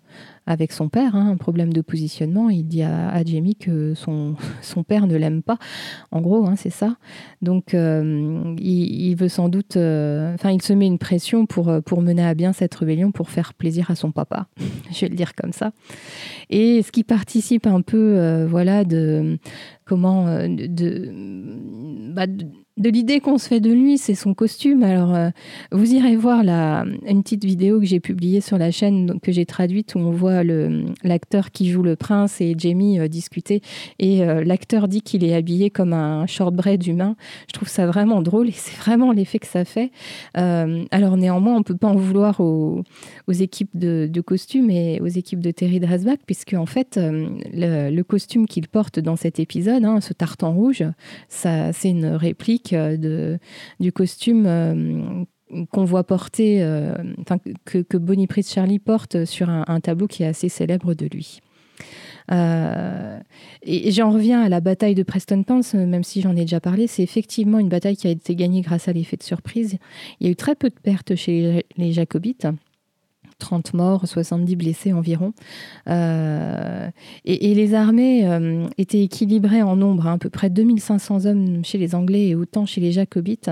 avec 0.49 0.71
son 0.71 0.89
père, 0.89 1.15
hein, 1.15 1.29
un 1.29 1.37
problème 1.37 1.71
de 1.71 1.81
positionnement. 1.81 2.49
Il 2.49 2.63
dit 2.63 2.81
à, 2.81 3.23
Jamie 3.23 3.55
que 3.55 3.93
son, 3.93 4.35
son 4.63 4.83
père 4.83 5.05
ne 5.05 5.15
l'aime 5.15 5.43
pas. 5.43 5.59
En 6.11 6.21
gros, 6.21 6.47
hein, 6.47 6.55
c'est 6.57 6.71
ça. 6.71 6.97
Donc, 7.43 7.75
euh, 7.75 8.55
il, 8.57 9.15
veut 9.15 9.29
sans 9.29 9.47
doute. 9.47 9.77
Euh, 9.77 10.33
enfin, 10.33 10.49
il 10.49 10.61
se 10.63 10.73
met 10.73 10.87
une 10.87 10.97
pression 10.97 11.45
pour, 11.45 11.69
euh, 11.69 11.81
pour 11.81 12.01
mener 12.01 12.25
à 12.25 12.33
bien 12.33 12.51
cette 12.51 12.73
rébellion, 12.73 13.11
pour 13.11 13.29
faire 13.29 13.53
plaisir 13.53 13.91
à 13.91 13.95
son 13.95 14.11
papa. 14.11 14.47
Je 14.91 15.01
vais 15.01 15.09
le 15.09 15.15
dire 15.15 15.35
comme 15.35 15.53
ça. 15.53 15.71
Et 16.49 16.81
ce 16.81 16.91
qui 16.91 17.03
participe 17.03 17.67
un 17.67 17.81
peu, 17.81 18.45
voilà, 18.45 18.83
de. 18.83 19.37
Comment. 19.85 20.25
de, 20.47 21.11
bah, 22.11 22.25
de 22.27 22.47
de 22.79 22.89
l'idée 22.89 23.19
qu'on 23.19 23.37
se 23.37 23.47
fait 23.47 23.59
de 23.59 23.71
lui, 23.71 23.97
c'est 23.97 24.15
son 24.15 24.33
costume. 24.33 24.83
Alors, 24.83 25.13
euh, 25.13 25.29
vous 25.71 25.93
irez 25.93 26.15
voir 26.15 26.39
une 26.39 27.23
petite 27.23 27.43
vidéo 27.43 27.79
que 27.79 27.85
j'ai 27.85 27.99
publiée 27.99 28.39
sur 28.39 28.57
la 28.57 28.71
chaîne, 28.71 29.19
que 29.19 29.33
j'ai 29.33 29.45
traduite, 29.45 29.95
où 29.95 29.99
on 29.99 30.11
voit 30.11 30.43
l'acteur 31.03 31.51
qui 31.51 31.69
joue 31.69 31.83
le 31.83 31.97
prince 31.97 32.39
et 32.39 32.55
Jamie 32.57 32.99
euh, 32.99 33.09
discuter. 33.09 33.61
Et 33.99 34.23
euh, 34.23 34.45
l'acteur 34.45 34.87
dit 34.87 35.01
qu'il 35.01 35.25
est 35.25 35.35
habillé 35.35 35.69
comme 35.69 35.91
un 35.91 36.25
shortbread 36.25 36.87
humain. 36.87 37.17
Je 37.47 37.53
trouve 37.53 37.67
ça 37.67 37.85
vraiment 37.85 38.21
drôle 38.21 38.47
et 38.47 38.53
c'est 38.53 38.77
vraiment 38.77 39.11
l'effet 39.11 39.39
que 39.39 39.47
ça 39.47 39.65
fait. 39.65 39.91
alors, 40.33 41.17
néanmoins, 41.17 41.57
on 41.57 41.63
peut 41.63 41.75
pas 41.75 41.87
en 41.87 41.95
vouloir 41.95 42.39
aux, 42.39 42.83
équipes 43.27 43.75
de, 43.75 44.21
costumes 44.21 44.69
et 44.69 45.01
aux 45.01 45.07
équipes 45.07 45.41
de 45.41 45.51
Terry 45.51 45.81
Dresbach, 45.81 46.19
puisque 46.25 46.53
en 46.53 46.65
fait, 46.65 46.97
le, 46.97 48.01
costume 48.03 48.47
qu'il 48.47 48.67
porte 48.67 48.99
dans 48.99 49.17
cet 49.17 49.39
épisode, 49.39 49.83
hein, 49.83 49.99
ce 49.99 50.13
tartan 50.13 50.53
rouge, 50.53 50.83
c'est 51.27 51.71
une 51.83 52.05
réplique 52.05 52.68
euh, 52.77 53.37
du 53.79 53.91
costume 53.91 54.45
euh, 54.45 55.23
qu'on 55.71 55.83
voit 55.83 56.03
porter, 56.03 56.61
euh, 56.61 56.93
que, 57.65 57.79
que, 57.79 57.97
Bonnie 57.97 58.27
Charlie 58.45 58.79
porte 58.79 59.25
sur 59.25 59.49
un, 59.49 59.79
tableau 59.79 60.07
qui 60.07 60.23
est 60.23 60.27
assez 60.27 60.49
célèbre 60.49 60.93
de 60.93 61.07
lui. 61.07 61.41
et 62.29 63.91
j'en 63.91 64.11
reviens 64.11 64.43
à 64.43 64.49
la 64.49 64.61
bataille 64.61 64.93
de 64.93 65.01
Preston 65.01 65.41
Pans, 65.41 65.61
même 65.73 66.03
si 66.03 66.21
j'en 66.21 66.35
ai 66.35 66.41
déjà 66.41 66.59
parlé, 66.59 66.85
c'est 66.85 67.01
effectivement 67.01 67.57
une 67.57 67.69
bataille 67.69 67.97
qui 67.97 68.07
a 68.07 68.11
été 68.11 68.35
gagnée 68.35 68.61
grâce 68.61 68.87
à 68.87 68.93
l'effet 68.93 69.17
de 69.17 69.23
surprise. 69.23 69.77
Il 70.19 70.27
y 70.27 70.29
a 70.29 70.31
eu 70.31 70.35
très 70.35 70.53
peu 70.53 70.69
de 70.69 70.79
pertes 70.79 71.15
chez 71.15 71.65
les 71.77 71.91
Jacobites. 71.91 72.47
30 73.39 73.73
morts, 73.73 74.07
70 74.07 74.55
blessés 74.55 74.93
environ. 74.93 75.33
Euh, 75.87 76.89
et, 77.25 77.55
les 77.55 77.73
armées 77.73 78.27
euh, 78.27 78.67
étaient 78.77 79.01
équilibrées 79.01 79.61
en 79.61 79.75
nombre, 79.75 80.07
hein, 80.07 80.13
à 80.13 80.17
peu 80.17 80.29
près 80.29 80.49
2500 80.49 81.25
hommes 81.25 81.65
chez 81.65 81.77
les 81.77 81.95
Anglais 81.95 82.27
et 82.27 82.35
autant 82.35 82.65
chez 82.65 82.81
les 82.81 82.91
Jacobites. 82.91 83.49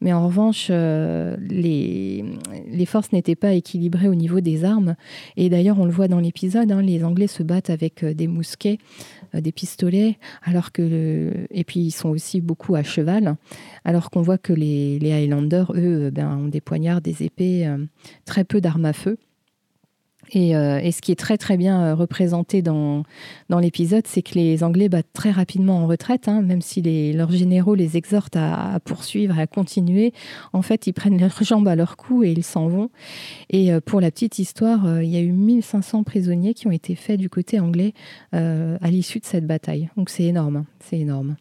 Mais 0.00 0.12
en 0.12 0.26
revanche, 0.26 0.68
euh, 0.70 1.36
les, 1.48 2.24
les, 2.70 2.86
forces 2.86 3.12
n'étaient 3.12 3.36
pas 3.36 3.52
équilibrées 3.52 4.08
au 4.08 4.14
niveau 4.14 4.40
des 4.40 4.64
armes. 4.64 4.96
Et 5.36 5.48
d'ailleurs, 5.48 5.78
on 5.78 5.84
le 5.84 5.92
voit 5.92 6.08
dans 6.08 6.20
l'épisode, 6.20 6.70
hein, 6.70 6.82
les 6.82 7.04
Anglais 7.04 7.28
se 7.28 7.42
battent 7.42 7.70
avec 7.70 8.04
des 8.04 8.26
mousquets, 8.26 8.78
des 9.34 9.52
pistolets, 9.52 10.18
alors 10.42 10.72
que 10.72 11.30
et 11.50 11.64
puis 11.64 11.80
ils 11.80 11.90
sont 11.90 12.08
aussi 12.08 12.40
beaucoup 12.40 12.74
à 12.74 12.82
cheval, 12.82 13.36
alors 13.84 14.10
qu'on 14.10 14.22
voit 14.22 14.38
que 14.38 14.52
les, 14.52 14.98
les 14.98 15.12
Highlanders, 15.12 15.72
eux, 15.74 16.10
ben, 16.10 16.36
ont 16.36 16.48
des 16.48 16.60
poignards, 16.60 17.00
des 17.00 17.22
épées, 17.22 17.68
très 18.24 18.44
peu 18.44 18.60
d'armes 18.60 18.84
à 18.84 18.92
feu. 18.92 19.18
Euh, 20.36 20.78
et, 20.78 20.92
ce 20.92 21.00
qui 21.00 21.12
est 21.12 21.16
très 21.16 21.36
très 21.38 21.56
bien 21.56 21.82
euh, 21.82 21.94
représenté 21.94 22.62
dans, 22.62 23.04
dans 23.48 23.58
l'épisode, 23.58 24.06
c'est 24.06 24.22
que 24.22 24.34
les 24.34 24.62
Anglais 24.62 24.88
battent 24.88 25.12
très 25.12 25.30
rapidement 25.30 25.78
en 25.78 25.86
retraite, 25.86 26.28
hein, 26.28 26.42
même 26.42 26.60
si 26.60 26.82
leurs 27.12 27.30
généraux 27.30 27.74
les 27.74 27.96
exhortent 27.96 28.36
à, 28.36 28.78
poursuivre 28.84 29.38
et 29.38 29.42
à 29.42 29.46
continuer. 29.46 30.12
En 30.52 30.62
fait, 30.62 30.86
ils 30.86 30.92
prennent 30.92 31.18
leurs 31.18 31.42
jambes 31.42 31.68
à 31.68 31.76
leur 31.76 31.96
cou 31.96 32.22
et 32.22 32.30
ils 32.30 32.44
s'en 32.44 32.68
vont. 32.68 32.90
Et 33.50 33.72
euh, 33.72 33.80
pour 33.80 34.00
la 34.00 34.10
petite 34.10 34.38
histoire, 34.38 35.02
il 35.02 35.08
y 35.08 35.16
a 35.16 35.20
eu 35.20 35.32
1500 35.32 36.04
prisonniers 36.04 36.54
qui 36.54 36.66
ont 36.66 36.72
été 36.72 36.94
faits 36.94 37.18
du 37.18 37.28
côté 37.28 37.60
anglais 37.60 37.92
à 38.32 38.90
l'issue 38.90 39.20
de 39.20 39.24
cette 39.24 39.46
bataille. 39.46 39.90
Donc 39.96 40.10
c'est 40.10 40.24
énorme, 40.24 40.56
hein, 40.56 40.66
c'est 40.80 40.98
énorme. 40.98 41.36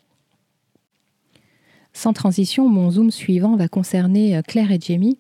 Sans 1.94 2.14
transition, 2.14 2.70
mon 2.70 2.92
zoom 2.92 3.12
suivant 3.12 3.56
va 3.56 3.68
concerner 3.68 4.38
euh, 4.38 4.42
Claire 4.42 4.72
et 4.72 4.80
Jamie. 4.80 5.18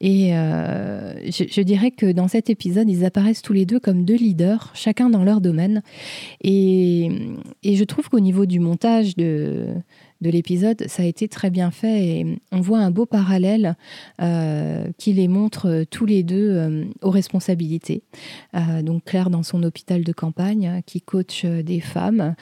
Et 0.00 0.36
euh, 0.36 1.14
je, 1.30 1.60
dirais 1.62 1.90
que 1.90 2.12
dans 2.12 2.28
cet 2.28 2.50
épisode, 2.50 2.88
ils 2.90 3.04
apparaissent 3.04 3.42
tous 3.42 3.52
les 3.52 3.66
deux 3.66 3.80
comme 3.80 4.04
deux 4.04 4.16
leaders, 4.16 4.70
chacun 4.74 5.08
dans 5.10 5.24
leur 5.24 5.40
domaine. 5.40 5.82
Et, 6.42 7.10
je 7.64 7.84
trouve 7.84 8.08
qu'au 8.08 8.20
niveau 8.20 8.44
du 8.44 8.60
montage 8.60 9.16
de, 9.16 9.68
de 10.20 10.30
l'épisode, 10.30 10.84
ça 10.88 11.02
a 11.02 11.06
été 11.06 11.28
très 11.28 11.50
bien 11.50 11.70
fait 11.70 12.04
et 12.04 12.38
on 12.52 12.60
voit 12.60 12.80
un 12.80 12.90
beau 12.90 13.06
parallèle 13.06 13.76
euh, 14.20 14.84
qui 14.98 15.12
les 15.14 15.28
montre 15.28 15.84
tous 15.90 16.04
les 16.04 16.22
deux 16.22 16.90
aux 17.00 17.10
responsabilités. 17.10 18.02
donc 18.82 19.04
Claire 19.04 19.30
dans 19.30 19.42
son 19.42 19.62
hôpital 19.62 20.04
de 20.04 20.12
campagne 20.12 20.82
qui 20.84 21.00
coach 21.00 21.44
des 21.46 21.80
femmes 21.80 22.34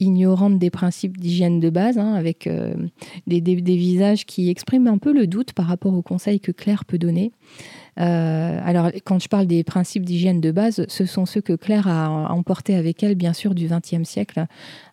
ignorante 0.00 0.58
des 0.58 0.70
principes 0.70 1.18
d'hygiène 1.18 1.60
de 1.60 1.70
base, 1.70 1.98
hein, 1.98 2.14
avec 2.14 2.46
euh, 2.46 2.74
des, 3.26 3.40
visages 3.40 4.26
qui 4.26 4.50
expriment 4.50 4.88
un 4.88 4.98
peu 4.98 5.12
le 5.12 5.26
doute 5.26 5.52
par 5.52 5.66
rapport 5.66 5.94
aux 5.94 6.02
conseils 6.02 6.40
que 6.40 6.52
Claire 6.52 6.84
peut 6.84 6.98
donner. 6.98 7.32
Euh, 8.00 8.60
alors, 8.64 8.90
quand 9.04 9.20
je 9.20 9.28
parle 9.28 9.46
des 9.46 9.62
principes 9.62 10.04
d'hygiène 10.04 10.40
de 10.40 10.50
base, 10.50 10.84
ce 10.88 11.06
sont 11.06 11.26
ceux 11.26 11.40
que 11.40 11.52
Claire 11.52 11.86
a 11.86 12.32
emportés 12.32 12.74
avec 12.74 13.02
elle, 13.02 13.14
bien 13.14 13.32
sûr, 13.32 13.54
du 13.54 13.68
XXe 13.68 14.08
siècle. 14.08 14.46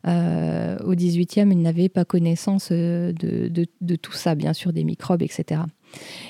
Euh, 0.07 0.77
au 0.85 0.93
XVIIIe, 0.93 1.49
elle 1.51 1.61
n'avait 1.61 1.89
pas 1.89 2.05
connaissance 2.05 2.71
de, 2.71 3.13
de, 3.17 3.95
tout 3.95 4.13
ça, 4.13 4.35
bien 4.35 4.53
sûr, 4.53 4.71
des 4.71 4.83
microbes, 4.83 5.23
etc. 5.23 5.61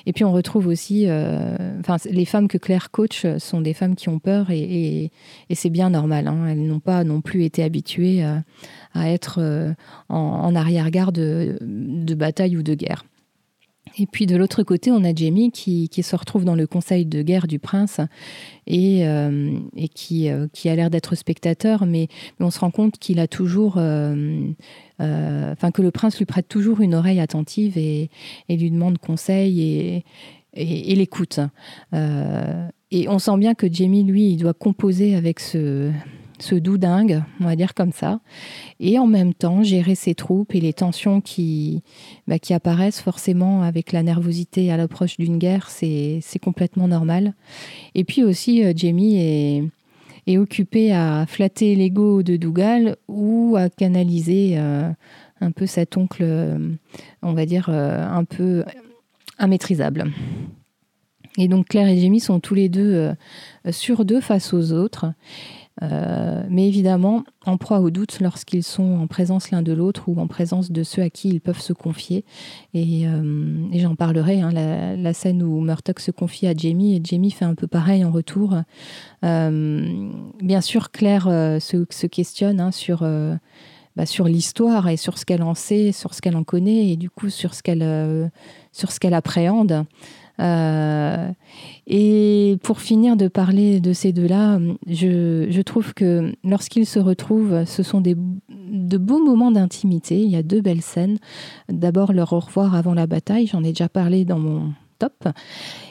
Et 0.05 0.13
puis 0.13 0.23
on 0.23 0.31
retrouve 0.31 0.67
aussi, 0.67 1.05
euh, 1.07 1.55
les 2.09 2.25
femmes 2.25 2.47
que 2.47 2.57
Claire 2.57 2.91
coach 2.91 3.25
sont 3.37 3.61
des 3.61 3.73
femmes 3.73 3.95
qui 3.95 4.09
ont 4.09 4.19
peur 4.19 4.47
et, 4.51 5.11
c'est 5.53 5.69
bien 5.69 5.89
normal. 5.89 6.27
Hein. 6.27 6.47
Elles 6.47 6.65
n'ont 6.65 6.79
pas 6.79 7.03
non 7.03 7.21
plus 7.21 7.43
été 7.43 7.63
habituées 7.63 8.23
euh, 8.23 8.37
à, 8.93 9.09
être 9.09 9.39
euh, 9.39 9.73
en, 10.09 10.55
arrière-garde 10.55 11.15
de, 11.15 12.15
bataille 12.15 12.57
ou 12.57 12.63
de 12.63 12.73
guerre. 12.73 13.05
Et 13.97 14.05
puis 14.05 14.25
de 14.25 14.35
l'autre 14.37 14.63
côté, 14.63 14.91
on 14.91 15.03
a 15.03 15.13
Jamie 15.13 15.51
qui, 15.51 15.89
se 16.01 16.15
retrouve 16.15 16.45
dans 16.45 16.55
le 16.55 16.65
conseil 16.67 17.05
de 17.05 17.21
guerre 17.21 17.47
du 17.47 17.59
prince 17.59 17.99
et, 18.67 19.05
qui, 19.93 20.29
qui, 20.53 20.69
a 20.69 20.75
l'air 20.75 20.89
d'être 20.89 21.15
spectateur, 21.15 21.85
mais, 21.85 22.07
on 22.39 22.51
se 22.51 22.59
rend 22.59 22.71
compte 22.71 22.99
qu'il 22.99 23.19
a 23.19 23.27
toujours 23.27 23.77
euh, 25.01 25.51
enfin 25.51 25.71
que 25.71 25.81
le 25.81 25.91
prince 25.91 26.17
lui 26.17 26.25
prête 26.25 26.47
toujours 26.47 26.81
une 26.81 26.95
oreille 26.95 27.19
attentive 27.19 27.77
et, 27.77 28.09
lui 28.49 28.71
demande 28.71 28.97
conseil 28.97 29.61
et, 29.61 30.05
et, 30.53 30.95
l'écoute. 30.95 31.39
Euh, 31.93 32.67
et 32.91 33.07
on 33.09 33.19
sent 33.19 33.37
bien 33.37 33.55
que 33.55 33.71
Jamie, 33.71 34.03
lui, 34.03 34.31
il 34.31 34.37
doit 34.37 34.53
composer 34.53 35.15
avec 35.15 35.39
ce, 35.39 35.91
ce 36.41 36.55
doux 36.55 36.77
dingue, 36.77 37.23
on 37.39 37.45
va 37.45 37.55
dire 37.55 37.73
comme 37.73 37.91
ça, 37.91 38.19
et 38.79 38.99
en 38.99 39.07
même 39.07 39.33
temps 39.33 39.63
gérer 39.63 39.95
ses 39.95 40.15
troupes 40.15 40.55
et 40.55 40.61
les 40.61 40.73
tensions 40.73 41.21
qui, 41.21 41.83
bah, 42.27 42.39
qui 42.39 42.53
apparaissent 42.53 43.01
forcément 43.01 43.61
avec 43.61 43.91
la 43.91 44.03
nervosité 44.03 44.71
à 44.71 44.77
l'approche 44.77 45.17
d'une 45.17 45.37
guerre, 45.37 45.69
c'est 45.69 46.21
complètement 46.41 46.87
normal. 46.87 47.33
Et 47.95 48.03
puis 48.03 48.23
aussi, 48.23 48.63
euh, 48.63 48.73
Jamie 48.75 49.71
est 50.27 50.37
occupé 50.37 50.93
à 50.93 51.25
flatter 51.27 51.75
l'ego 51.75 52.23
de 52.23 52.37
Dougal 52.37 52.95
ou 53.07 53.55
à 53.57 53.69
canaliser 53.69 54.53
euh, 54.55 54.89
un 55.41 55.51
peu 55.51 55.65
cet 55.65 55.97
oncle, 55.97 56.23
euh, 56.23 56.57
on 57.21 57.33
va 57.33 57.45
dire, 57.45 57.69
un 57.69 58.23
peu 58.23 58.63
immaîtrisable. 59.39 60.11
Et 61.37 61.47
donc 61.47 61.69
Claire 61.69 61.87
et 61.87 61.97
Jamie 61.97 62.19
sont 62.19 62.41
tous 62.41 62.55
les 62.55 62.67
deux 62.67 63.11
sur 63.69 64.03
deux 64.03 64.19
face 64.19 64.53
aux 64.53 64.73
autres. 64.73 65.13
Euh, 65.81 66.43
mais 66.49 66.67
évidemment, 66.67 67.23
en 67.45 67.57
proie 67.57 67.79
au 67.79 67.89
doute 67.89 68.19
lorsqu'ils 68.19 68.63
sont 68.63 68.99
en 68.99 69.07
présence 69.07 69.51
l'un 69.51 69.61
de 69.61 69.71
l'autre 69.71 70.09
ou 70.09 70.19
en 70.19 70.27
présence 70.27 70.71
de 70.71 70.83
ceux 70.83 71.01
à 71.01 71.09
qui 71.09 71.29
ils 71.29 71.41
peuvent 71.41 71.61
se 71.61 71.73
confier. 71.73 72.25
Et, 72.73 73.07
euh, 73.07 73.69
j'en 73.73 73.95
parlerai, 73.95 74.41
hein, 74.41 74.51
la, 74.51 75.13
scène 75.13 75.43
où 75.43 75.61
Murdoch 75.61 75.99
se 75.99 76.11
confie 76.11 76.47
à 76.47 76.53
Jamie 76.53 76.95
et 76.95 77.01
Jamie 77.03 77.31
fait 77.31 77.45
un 77.45 77.55
peu 77.55 77.67
pareil 77.67 78.03
en 78.05 78.11
retour. 78.11 78.55
Euh, 79.23 80.11
bien 80.41 80.61
sûr, 80.61 80.91
Claire 80.91 81.25
se, 81.25 82.05
questionne 82.07 82.59
hein, 82.59 82.71
sur... 82.71 83.07
Bah, 83.97 84.05
sur 84.05 84.23
l'histoire 84.23 84.87
et 84.87 84.95
sur 84.95 85.17
ce 85.17 85.25
qu'elle 85.25 85.43
en 85.43 85.53
sait, 85.53 85.91
sur 85.91 86.13
ce 86.13 86.21
qu'elle 86.21 86.37
en 86.37 86.45
connaît 86.45 86.87
et 86.87 86.95
du 86.95 87.09
coup 87.09 87.29
sur 87.29 87.53
ce 87.53 87.61
qu'elle 87.61 88.31
sur 88.71 88.89
ce 88.89 89.01
qu'elle 89.01 89.13
appréhende. 89.13 89.85
Euh, 90.39 91.31
et 91.87 92.57
pour 92.63 92.79
finir 92.79 93.17
de 93.17 93.27
parler 93.27 93.79
de 93.79 93.93
ces 93.93 94.13
deux-là, 94.13 94.59
je, 94.87 95.61
trouve 95.61 95.93
que 95.93 96.33
lorsqu'ils 96.43 96.85
se 96.85 96.99
retrouvent, 96.99 97.65
ce 97.65 97.83
sont 97.83 98.01
des, 98.01 98.15
de 98.49 98.97
beaux 98.97 99.23
moments 99.23 99.51
d'intimité. 99.51 100.21
Il 100.21 100.29
y 100.29 100.35
a 100.35 100.43
deux 100.43 100.61
belles 100.61 100.81
scènes. 100.81 101.17
D'abord 101.69 102.13
leur 102.13 102.33
au 102.33 102.39
revoir 102.39 102.75
avant 102.75 102.93
la 102.93 103.07
bataille, 103.07 103.47
j'en 103.47 103.63
ai 103.63 103.69
déjà 103.69 103.89
parlé 103.89 104.25
dans 104.25 104.39
mon 104.39 104.73
top. 104.99 105.27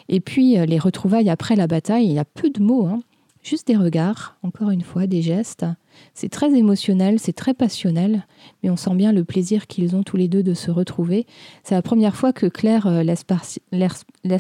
Et 0.09 0.21
puis 0.21 0.59
euh, 0.59 0.67
les 0.67 0.79
retrouvailles 0.79 1.31
après 1.31 1.57
la 1.57 1.67
bataille, 1.67 2.07
il 2.07 2.13
y 2.13 2.19
a 2.19 2.25
peu 2.25 2.51
de 2.51 2.63
mots, 2.63 2.87
hein. 2.87 3.01
juste 3.43 3.67
des 3.67 3.77
regards, 3.77 4.37
encore 4.43 4.71
une 4.71 4.83
fois, 4.83 5.07
des 5.07 5.23
gestes. 5.23 5.67
C'est 6.15 6.29
très 6.29 6.53
émotionnel, 6.55 7.19
c'est 7.19 7.33
très 7.33 7.55
passionnel, 7.55 8.27
mais 8.63 8.71
on 8.71 8.77
sent 8.77 8.95
bien 8.95 9.13
le 9.13 9.25
plaisir 9.25 9.67
qu'ils 9.67 9.97
ont 9.97 10.03
tous 10.03 10.17
les 10.17 10.29
deux 10.29 10.43
de 10.43 10.55
se 10.55 10.71
retrouver. 10.71 11.27
C'est 11.63 11.75
la 11.75 11.83
première 11.83 12.17
fois 12.17 12.33
que 12.33 12.47
Claire 12.47 12.87
euh, 12.87 13.03
laisse, 13.03 13.25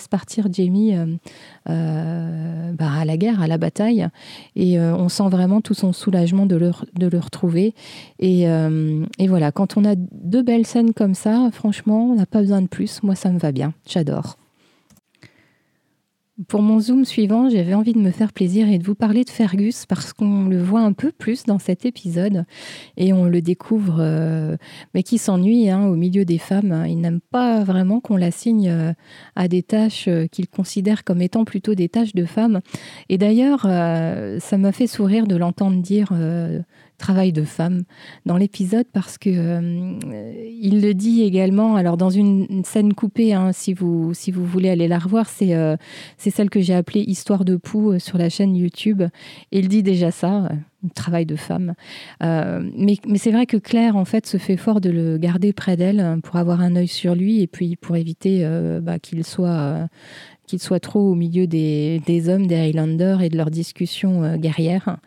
partir 0.09 0.49
Jamie 0.53 0.97
euh, 0.97 1.07
euh, 1.69 2.73
bah, 2.73 2.91
à 2.93 3.05
la 3.05 3.17
guerre, 3.17 3.41
à 3.41 3.47
la 3.47 3.59
bataille, 3.59 4.07
et 4.57 4.79
on 4.81 5.09
sent 5.09 5.29
vraiment 5.31 5.61
tout 5.61 5.75
son 5.75 5.93
soulagement 5.93 6.47
de 6.47 6.57
le, 6.57 6.73
de 6.95 7.17
retrouver. 7.17 7.75
Et, 8.19 8.43
et, 8.43 9.29
voilà, 9.29 9.53
quand 9.53 9.77
on 9.77 9.85
a 9.85 9.95
deux 9.97 10.43
belles 10.43 10.67
scènes 10.67 10.93
comme 10.93 11.15
ça, 11.15 11.51
franchement, 11.53 12.11
on 12.11 12.15
n'a 12.15 12.27
pas 12.27 12.41
besoin 12.41 12.63
de 12.63 12.69
plus. 12.69 13.03
Moi, 13.03 13.15
ça 13.15 13.31
me 13.31 13.39
va 13.39 13.53
bien, 13.53 13.73
j'adore. 13.87 14.40
Pour 16.49 16.63
mon 16.63 16.81
zoom 16.81 17.05
suivant, 17.05 17.51
j'avais 17.51 17.75
envie 17.75 17.93
de 17.93 17.99
me 17.99 18.13
faire 18.13 18.33
plaisir 18.33 18.69
et 18.69 18.79
de 18.79 18.85
vous 18.85 18.95
parler 18.95 19.25
de 19.25 19.31
Fergus 19.31 19.85
parce 19.85 20.15
qu'on 20.15 20.47
le 20.47 20.63
voit 20.63 20.81
un 20.81 20.95
peu 20.95 21.13
plus 21.13 21.45
dans 21.45 21.59
cet 21.59 21.85
épisode 21.85 22.47
et 22.97 23.13
on 23.13 23.25
le 23.25 23.43
découvre, 23.43 23.99
euh, 24.01 24.57
mais 24.95 25.03
qui 25.03 25.19
s'ennuie 25.19 25.69
hein, 25.69 25.85
au 25.85 25.97
milieu 25.97 26.25
des 26.25 26.39
femmes. 26.39 26.87
Il 26.89 27.01
n'aime 27.01 27.21
pas 27.21 27.63
vraiment 27.63 28.01
qu'on 28.01 28.17
l'assigne 28.17 28.71
euh, 28.71 28.93
à 29.37 29.49
des 29.49 29.63
tâches 29.63 30.09
euh, 30.09 30.29
qu'il 30.29 30.49
considère 30.49 31.05
comme 31.05 31.21
étant 31.21 31.45
plutôt 31.45 31.75
des 31.75 31.91
tâches 31.91 32.15
de 32.15 32.25
femmes. 32.25 32.61
Et 33.11 33.19
d'ailleurs, 33.19 33.63
ça 33.63 34.57
m'a 34.57 34.73
fait 34.73 34.87
sourire 34.87 35.27
de 35.27 35.37
l'entendre 35.37 35.83
dire 35.83 36.13
travail 37.01 37.33
de 37.33 37.43
femme 37.43 37.83
dans 38.27 38.37
l'épisode 38.37 38.87
parce 38.93 39.19
que 39.19 39.31
euh, 39.31 39.99
il 40.61 40.83
le 40.83 40.95
dit 40.95 41.23
également. 41.23 41.75
Alors 41.75 41.97
dans 41.97 42.11
une, 42.11 42.63
scène 42.65 42.93
coupée, 42.93 43.33
hein, 43.33 43.53
si 43.53 43.73
vous 43.73 44.13
voulez 44.33 44.69
aller 44.69 44.87
la 44.87 44.99
revoir, 44.99 45.29
c'est 45.29 45.55
euh, 45.55 45.77
c'est 46.19 46.31
celle 46.31 46.51
que 46.51 46.61
j'ai 46.61 46.75
appelée 46.75 47.01
Histoire 47.01 47.45
de 47.45 47.57
poux 47.57 47.93
euh, 47.93 47.99
sur 47.99 48.19
la 48.19 48.29
chaîne 48.29 48.55
YouTube. 48.55 49.03
Et 49.51 49.59
il 49.59 49.69
dit 49.69 49.83
déjà 49.83 50.11
ça. 50.11 50.49
Travail 50.95 51.27
de 51.27 51.37
femme. 51.37 51.75
mais, 52.23 52.97
mais 53.07 53.19
c'est 53.19 53.33
vrai 53.33 53.45
que 53.45 53.59
Claire, 53.59 53.97
en 53.97 54.07
fait, 54.07 54.25
se 54.25 54.39
fait 54.39 54.57
fort 54.57 54.81
de 54.81 54.89
le 54.89 55.19
garder 55.19 55.53
près 55.53 55.77
d'elle 55.77 56.01
hein, 56.01 56.21
pour 56.21 56.37
avoir 56.37 56.63
un 56.63 56.75
œil 56.75 56.89
sur 56.89 57.15
lui 57.15 57.43
et 57.43 57.47
puis 57.47 57.77
pour 57.77 57.97
éviter 57.97 58.49
bah, 58.81 58.99
qu'il 58.99 59.23
soit 59.23 59.89
qu'il 60.51 60.61
soit 60.61 60.81
trop 60.81 61.13
au 61.13 61.15
milieu 61.15 61.47
des, 61.47 62.29
hommes, 62.29 62.49
des 62.49 62.57
Highlanders 62.57 63.23
et 63.23 63.29
de 63.29 63.37
leurs 63.37 63.51
discussions 63.51 64.25
euh, 64.25 64.37
guerrières. 64.37 64.99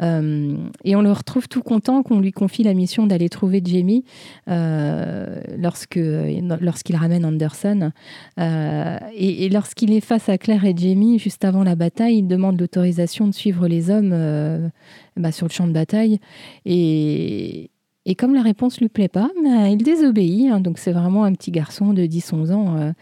Euh, 0.00 0.56
et 0.84 0.94
on 0.94 1.02
le 1.02 1.10
retrouve 1.10 1.48
tout 1.48 1.62
content 1.62 2.04
qu'on 2.04 2.20
lui 2.20 2.30
confie 2.30 2.62
la 2.62 2.74
mission 2.74 3.06
d'aller 3.06 3.28
trouver 3.28 3.60
Jamie 3.64 4.04
euh, 4.48 5.40
lorsqu'il 5.58 6.96
ramène 6.96 7.24
Anderson. 7.24 7.90
et, 8.38 9.48
lorsqu'il 9.48 9.92
est 9.92 10.00
face 10.00 10.28
à 10.28 10.38
Claire 10.38 10.64
et 10.64 10.74
Jamie, 10.76 11.18
juste 11.18 11.44
avant 11.44 11.64
la 11.64 11.74
bataille, 11.74 12.18
il 12.18 12.28
demande 12.28 12.60
l'autorisation 12.60 13.26
de 13.26 13.34
suivre 13.34 13.66
les 13.66 13.90
hommes 13.90 14.70
bah, 15.16 15.32
sur 15.32 15.46
le 15.46 15.52
champ 15.52 15.66
de 15.66 15.72
bataille. 15.72 16.20
Et, 16.64 17.70
et 18.06 18.14
comme 18.14 18.34
la 18.34 18.42
réponse 18.42 18.80
lui 18.80 18.88
plaît 18.88 19.08
pas, 19.08 19.30
bah, 19.42 19.68
il 19.68 19.78
désobéit. 19.78 20.50
Hein. 20.50 20.60
donc 20.60 20.78
c'est 20.78 20.92
vraiment 20.92 21.24
un 21.24 21.32
petit 21.32 21.50
garçon 21.50 21.92
de 21.92 22.02
10-11 22.02 22.52
ans. 22.52 22.92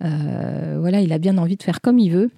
Voilà, 0.00 1.00
il 1.00 1.12
a 1.12 1.18
bien 1.18 1.38
envie 1.38 1.56
de 1.56 1.62
faire 1.62 1.80
comme 1.80 1.98
il 1.98 2.10
veut. 2.10 2.30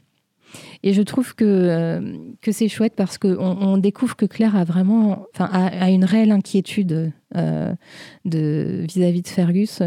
Et 0.83 0.93
je 0.93 1.03
trouve 1.03 1.35
que, 1.35 1.45
euh, 1.45 2.17
que 2.41 2.53
c'est 2.53 2.69
chouette 2.69 2.95
parce 2.97 3.19
qu'on 3.19 3.37
on 3.39 3.77
découvre 3.77 4.17
que 4.17 4.27
Claire 4.27 4.57
a 4.57 4.65
vraiment, 4.65 5.27
enfin, 5.35 5.49
a, 5.53 5.91
une 5.91 6.05
réelle 6.05 6.33
inquiétude 6.33 7.13
euh, 7.37 7.75
vis-à-vis 8.25 9.23
de 9.23 9.29
Fergus. 9.29 9.83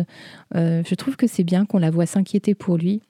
je 0.53 0.95
trouve 0.95 1.15
que 1.15 1.27
c'est 1.27 1.43
bien 1.43 1.65
qu'on 1.65 1.79
la 1.79 1.89
voit 1.89 2.05
s'inquiéter 2.05 2.55
pour 2.55 2.77
lui. 2.77 3.01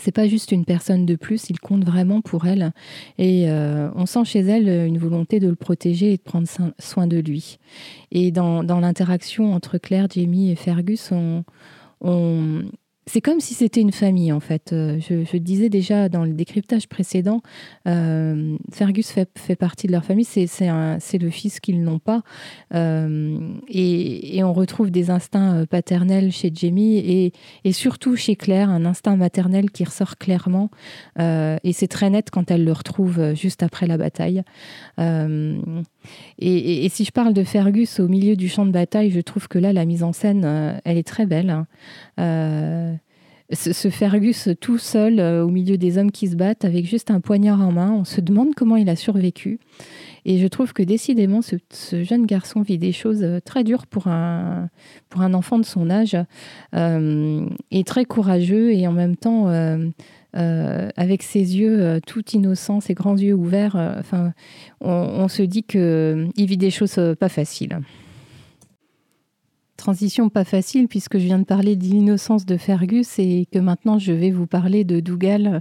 C'est 0.00 0.10
pas 0.10 0.26
juste 0.26 0.50
une 0.50 0.64
personne 0.64 1.06
de 1.06 1.14
plus, 1.14 1.50
il 1.50 1.60
compte 1.60 1.84
vraiment 1.84 2.20
pour 2.20 2.46
elle. 2.46 2.72
Et 3.16 3.46
on 3.48 4.06
sent 4.06 4.24
chez 4.24 4.40
elle 4.40 4.68
une 4.68 4.98
volonté 4.98 5.38
de 5.38 5.48
le 5.48 5.54
protéger 5.54 6.12
et 6.12 6.16
de 6.16 6.22
prendre 6.22 6.48
soin 6.80 7.06
de 7.06 7.18
lui. 7.18 7.58
Et 8.10 8.32
dans, 8.32 8.64
dans 8.64 8.80
l'interaction 8.80 9.54
entre 9.54 9.78
Claire, 9.78 10.08
Jamie 10.10 10.50
et 10.50 10.56
Fergus, 10.56 11.12
on, 11.12 11.44
c'est 13.06 13.20
comme 13.20 13.40
si 13.40 13.54
c'était 13.54 13.80
une 13.80 13.92
famille 13.92 14.32
en 14.32 14.40
fait. 14.40 14.72
Euh, 14.72 14.98
je, 15.00 15.36
disais 15.36 15.68
déjà 15.68 16.08
dans 16.08 16.24
le 16.24 16.32
décryptage 16.32 16.88
précédent, 16.88 17.42
euh, 17.86 18.56
Fergus 18.72 19.10
fait, 19.10 19.56
partie 19.56 19.86
de 19.86 19.92
leur 19.92 20.04
famille, 20.04 20.24
c'est 20.24 21.18
le 21.18 21.30
fils 21.30 21.60
qu'ils 21.60 21.82
n'ont 21.82 21.98
pas. 21.98 22.22
Euh, 22.74 23.38
et, 23.68 24.42
on 24.42 24.52
retrouve 24.52 24.90
des 24.90 25.10
instincts 25.10 25.64
paternels 25.66 26.30
chez 26.30 26.50
Jamie 26.54 27.32
et, 27.64 27.72
surtout 27.72 28.14
chez 28.14 28.36
Claire, 28.36 28.68
un 28.68 28.84
instinct 28.84 29.16
maternel 29.16 29.70
qui 29.70 29.84
ressort 29.84 30.16
clairement. 30.18 30.70
Et 31.18 31.72
c'est 31.72 31.88
très 31.88 32.10
net 32.10 32.30
quand 32.30 32.50
elle 32.50 32.64
le 32.64 32.72
retrouve 32.72 33.34
juste 33.34 33.62
après 33.62 33.86
la 33.86 33.96
bataille. 33.96 34.42
Et, 34.98 36.84
et, 36.84 36.88
si 36.90 37.04
je 37.04 37.10
parle 37.10 37.32
de 37.32 37.42
Fergus 37.42 38.00
au 38.00 38.08
milieu 38.08 38.36
du 38.36 38.48
champ 38.48 38.66
de 38.66 38.70
bataille, 38.70 39.10
je 39.10 39.20
trouve 39.20 39.48
que 39.48 39.58
là, 39.58 39.72
la 39.72 39.86
mise 39.86 40.02
en 40.02 40.12
scène, 40.12 40.80
elle 40.84 40.98
est 40.98 41.06
très 41.06 41.24
belle. 41.24 41.64
Hein. 42.18 42.93
Euh, 43.52 43.72
ce, 43.72 43.90
Fergus 43.90 44.48
tout 44.60 44.78
seul 44.78 45.20
euh, 45.20 45.44
au 45.44 45.48
milieu 45.48 45.76
des 45.76 45.98
hommes 45.98 46.10
qui 46.10 46.28
se 46.28 46.36
battent 46.36 46.64
avec 46.64 46.86
juste 46.86 47.10
un 47.10 47.20
poignard 47.20 47.60
en 47.60 47.72
main, 47.72 47.92
on 47.92 48.04
se 48.04 48.20
demande 48.20 48.54
comment 48.54 48.76
il 48.76 48.88
a 48.88 48.96
survécu. 48.96 49.58
Et 50.24 50.38
je 50.38 50.46
trouve 50.46 50.72
que 50.72 50.82
décidément, 50.82 51.40
ce, 51.42 51.56
jeune 52.02 52.24
garçon 52.24 52.62
vit 52.62 52.78
des 52.78 52.92
choses 52.92 53.22
euh, 53.22 53.40
très 53.40 53.62
dures 53.64 53.86
pour 53.86 54.06
un, 54.06 54.70
pour 55.10 55.20
un 55.20 55.34
enfant 55.34 55.58
de 55.58 55.64
son 55.64 55.90
âge, 55.90 56.16
euh, 56.74 57.46
et 57.70 57.84
très 57.84 58.04
courageux 58.06 58.72
et 58.72 58.86
en 58.86 58.92
même 58.92 59.16
temps, 59.16 59.48
avec 60.32 61.22
ses 61.22 61.56
yeux 61.58 62.00
tout 62.06 62.24
innocents, 62.32 62.80
ses 62.80 62.94
grands 62.94 63.16
yeux 63.16 63.34
ouverts, 63.34 64.02
on, 64.80 64.90
on, 64.90 65.28
se 65.28 65.42
dit 65.42 65.62
qu'il 65.62 66.32
vit 66.36 66.56
des 66.56 66.70
choses 66.70 66.98
pas 67.20 67.28
faciles. 67.28 67.78
Transition 69.76 70.28
pas 70.28 70.44
facile 70.44 70.86
puisque 70.86 71.18
je 71.18 71.24
viens 71.24 71.40
de 71.40 71.44
parler 71.44 71.74
de 71.74 71.82
l'innocence 71.82 72.46
de 72.46 72.56
Fergus 72.56 73.18
et 73.18 73.46
que 73.52 73.58
maintenant 73.58 73.98
je 73.98 74.12
vais 74.12 74.30
vous 74.30 74.46
parler 74.46 74.84
de 74.84 75.00
Dougal, 75.00 75.60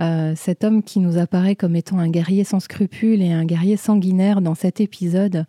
euh, 0.00 0.32
cet 0.36 0.64
homme 0.64 0.82
qui 0.82 0.98
nous 0.98 1.16
apparaît 1.16 1.54
comme 1.54 1.76
étant 1.76 1.98
un 1.98 2.08
guerrier 2.08 2.42
sans 2.42 2.58
scrupules 2.58 3.22
et 3.22 3.30
un 3.30 3.44
guerrier 3.44 3.76
sanguinaire 3.76 4.40
dans 4.40 4.56
cet 4.56 4.80
épisode. 4.80 5.46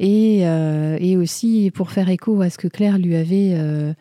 Et, 0.00 0.40
euh, 0.42 0.96
et 1.00 1.16
aussi 1.16 1.70
pour 1.74 1.90
faire 1.90 2.08
écho 2.08 2.40
à 2.40 2.50
ce 2.50 2.58
que 2.58 2.68
Claire 2.68 2.98
lui 2.98 3.14
avait, 3.14 3.54
euh, 3.54 3.92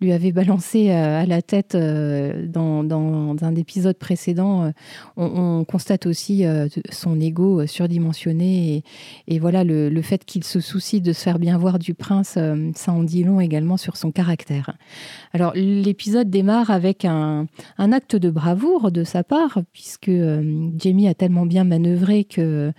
lui 0.00 0.12
avait 0.12 0.32
balancé 0.32 0.90
euh, 0.90 1.22
à 1.22 1.26
la 1.26 1.42
tête 1.42 1.76
dans, 1.76 2.84
dans, 2.84 3.36
un 3.42 3.54
épisode 3.54 3.96
précédent, 3.96 4.72
on, 5.16 5.24
on, 5.24 5.64
constate 5.64 6.06
aussi 6.06 6.44
son 6.90 7.20
ego 7.20 7.66
surdimensionné 7.66 8.84
et, 9.28 9.34
et 9.34 9.38
voilà 9.38 9.64
le, 9.64 9.88
le 9.88 10.02
fait 10.02 10.24
qu'il 10.24 10.44
se 10.44 10.60
soucie 10.60 11.00
de 11.00 11.12
se 11.12 11.22
faire 11.22 11.38
bien 11.38 11.56
voir 11.58 11.78
du 11.78 11.94
prince, 11.94 12.38
ça 12.74 12.92
en 12.92 13.02
dit 13.02 13.24
long 13.24 13.40
également 13.40 13.76
sur 13.76 13.96
son 13.96 14.10
caractère. 14.10 14.76
Alors 15.32 15.52
l'épisode 15.54 16.28
démarre 16.28 16.70
avec 16.70 17.04
un, 17.04 17.46
un, 17.78 17.92
acte 17.92 18.16
de 18.16 18.30
bravoure 18.30 18.90
de 18.92 19.04
sa 19.04 19.24
part, 19.24 19.60
puisque 19.72 20.10
Jamie 20.76 21.08
a 21.08 21.14
tellement 21.14 21.46
bien 21.46 21.64
manœuvré 21.64 22.24
que 22.24 22.72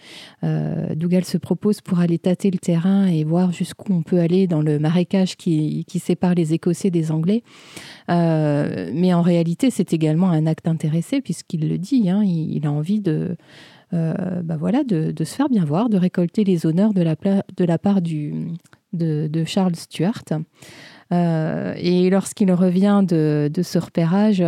euh, 0.43 0.95
Dougal 0.95 1.23
se 1.23 1.37
propose 1.37 1.81
pour 1.81 1.99
aller 1.99 2.19
tâter 2.19 2.51
le 2.51 2.57
terrain 2.61 3.07
et 3.07 3.23
voir 3.23 3.51
jusqu'où 3.51 3.93
on 3.93 4.03
peut 4.03 4.19
aller 4.19 4.47
dans 4.47 4.61
le 4.61 4.79
marécage 4.79 5.35
qui, 5.35 5.85
sépare 5.99 6.35
les 6.35 6.53
Écossais 6.53 6.89
des 6.91 7.11
anglais. 7.11 7.43
Euh, 8.09 8.89
mais 8.93 9.13
en 9.13 9.21
réalité, 9.21 9.69
c'est 9.69 9.93
également 9.93 10.29
un 10.29 10.45
acte 10.45 10.67
intéressé, 10.67 11.21
puisqu'il 11.21 11.67
le 11.67 11.77
dit, 11.77 12.09
hein, 12.09 12.23
il, 12.23 12.65
a 12.65 12.71
envie 12.71 13.01
de, 13.01 13.35
euh, 13.93 14.13
bah 14.43 14.57
de, 14.57 15.11
de, 15.11 15.23
se 15.23 15.35
faire 15.35 15.49
bien 15.49 15.65
voir, 15.65 15.89
de 15.89 15.97
récolter 15.97 16.43
les 16.43 16.65
honneurs 16.65 16.93
de 16.93 17.01
la, 17.01 17.77
part 17.77 18.01
de 18.01 19.43
Charles 19.45 19.75
Stuart. 19.75 20.23
Euh, 21.11 21.73
et 21.77 22.09
lorsqu'il 22.09 22.51
revient 22.51 23.03
de, 23.07 23.49
ce 23.61 23.77
repérage, 23.77 24.43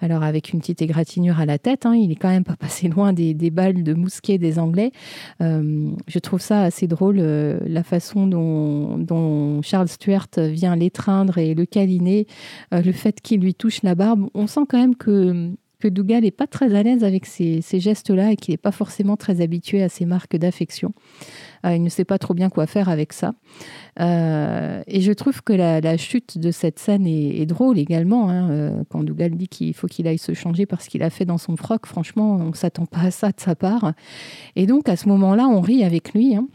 alors 0.00 0.22
avec 0.22 0.52
une 0.52 0.60
petite 0.60 0.82
égratignure 0.82 1.40
à 1.40 1.46
la 1.46 1.58
tête, 1.58 1.86
hein, 1.86 1.94
il 1.94 2.10
est 2.10 2.16
quand 2.16 2.28
même 2.28 2.44
pas 2.44 2.56
passé 2.60 2.88
loin 2.88 3.12
des, 3.12 3.34
balles 3.50 3.82
de 3.82 3.94
mousquet 3.94 4.38
des 4.38 4.58
Anglais. 4.58 4.92
Euh, 5.40 5.90
je 6.06 6.18
trouve 6.18 6.40
ça 6.40 6.62
assez 6.62 6.86
drôle, 6.86 7.16
euh, 7.18 7.58
la 7.66 7.82
façon 7.82 8.26
dont, 8.26 9.60
Charles 9.62 9.88
Stuart 9.88 10.28
vient 10.36 10.76
l'étreindre 10.76 11.38
et 11.38 11.54
le 11.54 11.66
câliner, 11.66 12.26
le 12.72 12.92
fait 12.92 13.20
qu'il 13.20 13.40
lui 13.40 13.54
touche 13.54 13.82
la 13.82 13.94
barbe. 13.94 14.28
On 14.34 14.46
sent 14.46 14.62
quand 14.68 14.78
même 14.78 14.96
que 14.96 15.50
que 15.82 15.88
Dougal 15.88 16.22
n'est 16.22 16.30
pas 16.30 16.46
très 16.46 16.76
à 16.76 16.82
l'aise 16.84 17.02
avec 17.02 17.26
ces, 17.26 17.60
ces 17.60 17.80
gestes-là 17.80 18.30
et 18.30 18.36
qu'il 18.36 18.52
n'est 18.52 18.58
pas 18.58 18.70
forcément 18.70 19.16
très 19.16 19.40
habitué 19.40 19.82
à 19.82 19.88
ces 19.88 20.06
marques 20.06 20.36
d'affection. 20.36 20.94
Euh, 21.64 21.76
il 21.76 21.82
ne 21.82 21.88
sait 21.88 22.04
pas 22.04 22.18
trop 22.18 22.34
bien 22.34 22.50
quoi 22.50 22.66
faire 22.66 22.88
avec 22.88 23.12
ça. 23.12 23.34
Euh, 24.00 24.82
et 24.86 25.00
je 25.00 25.12
trouve 25.12 25.42
que 25.42 25.52
la, 25.52 25.96
chute 25.96 26.38
de 26.38 26.50
cette 26.50 26.78
scène 26.78 27.06
est, 27.06 27.46
drôle 27.46 27.78
également. 27.78 28.28
Hein, 28.28 28.50
euh, 28.50 28.84
quand 28.88 29.04
Dougal 29.04 29.32
dit 29.32 29.48
qu'il 29.48 29.74
faut 29.74 29.86
qu'il 29.86 30.06
aille 30.06 30.18
se 30.18 30.34
changer 30.34 30.66
parce 30.66 30.88
qu'il 30.88 31.02
a 31.02 31.10
fait 31.10 31.24
dans 31.24 31.38
son 31.38 31.56
froc, 31.56 31.86
franchement, 31.86 32.36
on 32.36 32.50
ne 32.50 32.54
s'attend 32.54 32.86
pas 32.86 33.00
à 33.00 33.10
ça 33.10 33.28
de 33.28 33.40
sa 33.40 33.54
part. 33.54 33.92
Et 34.56 34.66
donc, 34.66 34.88
à 34.88 34.96
ce 34.96 35.08
moment-là, 35.08 35.46
on 35.46 35.60
rit 35.60 35.84
avec 35.84 36.14
lui. 36.14 36.34
Hein. 36.34 36.48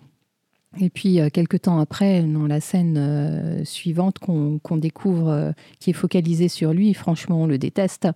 Et 0.80 0.90
puis, 0.90 1.20
euh, 1.20 1.30
quelques 1.32 1.62
temps 1.62 1.80
après, 1.80 2.24
dans 2.24 2.48
la 2.48 2.60
scène 2.60 3.62
suivante 3.64 4.20
qu'on 4.20 4.60
qu 4.60 4.80
découvre, 4.80 5.54
qui 5.80 5.92
est 5.92 5.94
focalisée 5.94 6.50
sur 6.50 6.74
lui, 6.74 6.94
franchement, 6.94 7.44
on 7.44 7.48
le 7.48 7.58
déteste. 7.58 8.08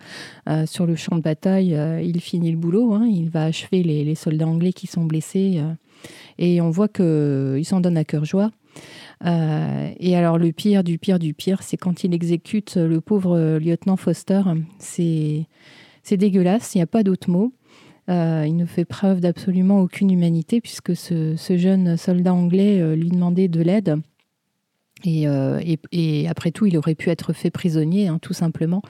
Sur 0.66 0.86
le 0.86 0.96
champ 0.96 1.16
de 1.16 1.22
bataille, 1.22 1.78
il 2.04 2.20
finit 2.22 2.52
le 2.52 2.58
boulot, 2.58 2.94
hein, 2.94 3.08
il 3.08 3.30
va 3.30 3.46
achever 3.46 3.84
les, 3.84 4.16
soldats 4.16 4.48
anglais 4.48 4.74
qui 4.74 4.88
sont 4.88 5.06
blessés. 5.06 5.62
Euh, 6.04 6.38
et 6.38 6.62
on 6.62 6.70
voit 6.70 6.88
qu'il 6.88 7.66
s'en 7.66 7.82
donne 7.82 7.98
à 7.98 8.04
cœur 8.04 8.26
joie. 8.26 8.52
et 9.24 10.16
alors, 10.16 10.38
le 10.38 10.52
pire 10.52 10.84
du 10.84 10.98
pire 10.98 11.20
du 11.20 11.34
pire, 11.34 11.62
c'est 11.62 11.78
quand 11.78 12.04
il 12.04 12.14
exécute 12.14 12.76
le 12.78 13.02
pauvre 13.02 13.58
lieutenant 13.60 13.98
Foster. 13.98 14.42
C'est 14.80 15.48
dégueulasse, 16.10 16.74
il 16.74 16.80
n'y 16.80 16.84
a 16.84 16.88
pas 16.88 17.04
d'autre 17.04 17.30
mot. 17.30 17.54
Euh, 18.10 18.46
il 18.48 18.56
ne 18.56 18.66
fait 18.66 18.86
preuve 18.86 19.20
d'absolument 19.20 19.80
aucune 19.80 20.12
humanité 20.12 20.60
puisque 20.60 20.96
ce, 20.96 21.36
ce 21.36 21.58
jeune 21.58 21.98
soldat 21.98 22.34
anglais 22.34 22.82
euh, 22.82 22.96
lui 22.96 23.10
demandait 23.10 23.48
de 23.48 23.62
l'aide. 23.62 23.96
Et, 25.06 25.28
euh, 25.28 25.60
et, 25.92 26.28
après 26.28 26.52
tout, 26.52 26.66
il 26.66 26.78
aurait 26.78 26.96
pu 26.96 27.10
être 27.10 27.34
fait 27.34 27.50
prisonnier, 27.50 28.08
hein, 28.08 28.20
tout 28.22 28.34
simplement. 28.34 28.82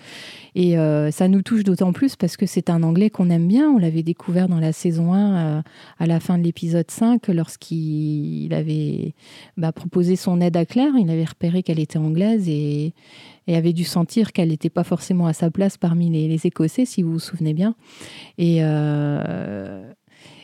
Et 0.56 0.78
euh, 0.78 1.12
ça 1.12 1.28
nous 1.28 1.41
touche 1.41 1.63
d'autant 1.63 1.93
plus 1.93 2.15
parce 2.15 2.38
que 2.38 2.45
c'est 2.45 2.69
un 2.69 2.84
anglais 2.84 3.10
qu'on 3.10 3.30
aime 3.30 3.47
bien. 3.47 3.69
On 3.69 3.78
l'avait 3.78 4.04
découvert 4.04 4.47
dans 4.50 4.60
la 4.60 4.74
saison 4.74 5.13
1 5.13 5.36
euh, 5.36 5.62
à 6.00 6.06
la 6.06 6.19
fin 6.19 6.38
de 6.38 6.43
l'épisode 6.43 6.89
5 6.89 7.28
lorsqu'il 7.30 8.54
avait 8.54 9.13
bah, 9.58 9.71
proposé 9.71 10.15
son 10.15 10.41
aide 10.41 10.58
à 10.58 10.65
Claire. 10.65 10.93
Il 11.00 11.10
avait 11.10 11.26
repéré 11.26 11.63
qu'elle 11.63 11.80
était 11.80 12.00
anglaise 12.00 12.47
et, 12.50 12.93
avait 13.47 13.74
dû 13.74 13.84
sentir 13.84 14.32
qu'elle 14.32 14.47
n'était 14.47 14.69
pas 14.69 14.86
forcément 14.86 15.28
à 15.28 15.34
sa 15.34 15.52
place 15.52 15.78
parmi 15.78 16.10
les, 16.10 16.47
Écossais, 16.47 16.86
si 16.86 17.02
vous 17.02 17.12
vous 17.12 17.19
souvenez 17.19 17.54
bien. 17.54 17.76
Et, 18.38 18.62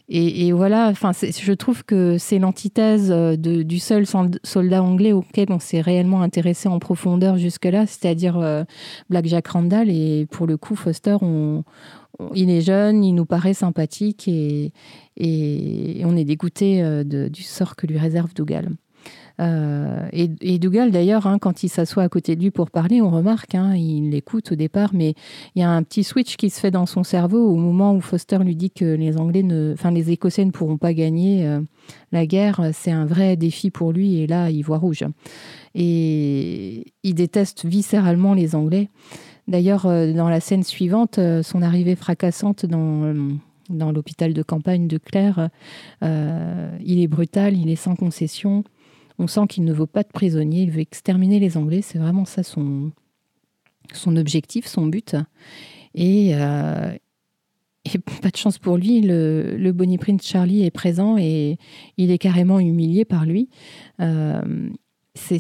et, 0.10 0.54
voilà, 0.54 0.88
enfin, 0.88 1.12
je 1.12 1.52
trouve 1.52 1.84
que 1.84 2.18
c'est 2.18 2.40
l'antithèse 2.40 3.12
euh, 3.12 3.36
du 3.36 3.80
seul 3.80 4.06
soldat 4.06 4.82
anglais 4.82 5.12
auquel 5.12 5.48
on 5.52 5.60
s'est 5.60 5.82
réellement 5.82 6.22
intéressé 6.22 6.70
en 6.70 6.80
profondeur 6.80 7.38
jusque-là, 7.38 7.86
c'est-à-dire 7.86 8.38
euh, 8.38 8.64
Black 9.10 9.26
Jack 9.26 9.48
Randall. 9.48 9.90
Et 9.90 10.26
pour 10.32 10.48
le 10.48 10.56
coup, 10.56 10.78
Foster, 10.78 11.18
il 12.36 12.50
est 12.50 12.62
jeune, 12.62 13.04
il 13.04 13.14
nous 13.14 13.26
paraît 13.26 13.54
sympathique 13.54 14.30
et, 14.30 14.72
on 15.20 16.16
est 16.16 16.26
dégoûté 16.26 16.82
euh, 16.82 17.04
du 17.04 17.44
sort 17.44 17.76
que 17.76 17.86
lui 17.86 17.98
réserve 17.98 18.34
Dougal. 18.34 18.70
Euh, 19.40 20.08
et, 20.12 20.60
Dougal, 20.60 20.92
d'ailleurs, 20.92 21.28
hein, 21.28 21.38
quand 21.40 21.64
il 21.64 21.70
s'assoit 21.70 22.04
à 22.04 22.10
côté 22.10 22.36
de 22.36 22.42
lui 22.42 22.52
pour 22.52 22.72
parler, 22.72 23.02
on 23.02 23.10
remarque, 23.10 23.56
hein, 23.56 23.76
il 23.76 24.10
l'écoute 24.10 24.52
au 24.52 24.56
départ, 24.56 24.92
mais 24.94 25.14
il 25.56 25.62
y 25.62 25.64
a 25.64 25.70
un 25.70 25.84
petit 25.84 26.04
switch 26.04 26.38
qui 26.38 26.50
se 26.50 26.60
fait 26.60 26.72
dans 26.72 26.86
son 26.86 27.04
cerveau 27.04 27.48
au 27.48 27.56
moment 27.56 27.94
où 27.94 28.02
Foster 28.02 28.40
lui 28.40 28.56
dit 28.56 28.72
que 28.72 28.86
les 28.86 29.18
Anglais, 29.18 29.44
ne, 29.44 29.74
enfin 29.74 29.92
les 29.92 30.12
Écossais 30.12 30.46
ne 30.46 30.52
pourront 30.52 30.78
pas 30.78 30.94
gagner 30.94 31.46
euh, 31.46 31.62
la 32.12 32.26
guerre. 32.26 32.72
C'est 32.74 32.92
un 32.92 33.06
vrai 33.06 33.36
défi 33.36 33.70
pour 33.70 33.92
lui, 33.92 34.22
et 34.22 34.28
là, 34.28 34.50
il 34.50 34.64
voit 34.64 34.78
rouge. 34.78 35.04
Et 35.76 36.94
il 37.04 37.14
déteste 37.14 37.66
viscéralement 37.66 38.34
les 38.34 38.56
Anglais. 38.56 38.90
D'ailleurs, 39.48 39.86
euh, 39.86 40.12
dans 40.14 40.30
la 40.30 40.40
scène 40.40 40.64
suivante, 40.64 41.20
son 41.44 41.62
arrivée 41.62 41.96
fracassante 41.96 42.66
dans 42.66 43.92
l'hôpital 43.92 44.34
de 44.34 44.42
campagne 44.42 44.88
de 44.88 44.98
Claire, 44.98 45.50
il 46.02 47.02
est 47.02 47.08
brutal, 47.08 47.56
il 47.56 47.70
est 47.70 47.76
sans 47.76 47.96
concession. 47.96 48.64
On 49.20 49.28
sent 49.28 49.48
qu'il 49.50 49.64
ne 49.64 49.74
vaut 49.74 49.88
pas 49.88 50.04
de 50.04 50.10
prisonnier, 50.10 50.64
il 50.64 50.72
veut 50.72 50.82
exterminer 50.82 51.40
les 51.40 51.58
Anglais, 51.58 51.82
c'est 51.82 51.98
vraiment 51.98 52.26
ça 52.26 52.44
son, 52.44 52.92
objectif, 54.06 54.68
son 54.68 54.86
but. 54.86 55.16
Et, 55.96 56.36
euh, 56.36 56.96
pas 58.22 58.30
de 58.30 58.38
chance 58.38 58.60
pour 58.60 58.78
lui, 58.78 59.02
le, 59.02 59.72
Bonnie 59.72 59.98
Prince 59.98 60.26
Charlie 60.26 60.64
est 60.64 60.72
présent 60.72 61.18
et 61.18 61.58
il 61.98 62.12
est 62.12 62.18
carrément 62.20 62.60
humilié 62.60 63.06
par 63.06 63.26
lui. 63.26 63.50
Euh, 64.02 64.70
c'est 65.16 65.40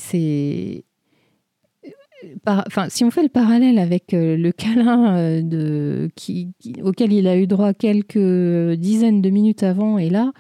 si 2.89 3.03
on 3.03 3.11
fait 3.11 3.21
le 3.21 3.29
parallèle 3.29 3.77
avec 3.77 4.13
euh, 4.15 4.35
le 4.35 4.51
câlin 4.51 5.39
auquel 6.83 7.13
il 7.13 7.27
a 7.27 7.37
eu 7.37 7.45
droit 7.45 7.73
quelques 7.73 8.73
dizaines 8.73 9.21
de 9.21 9.29
minutes 9.29 9.61
avant 9.61 9.99
et 9.99 10.09
là, 10.09 10.31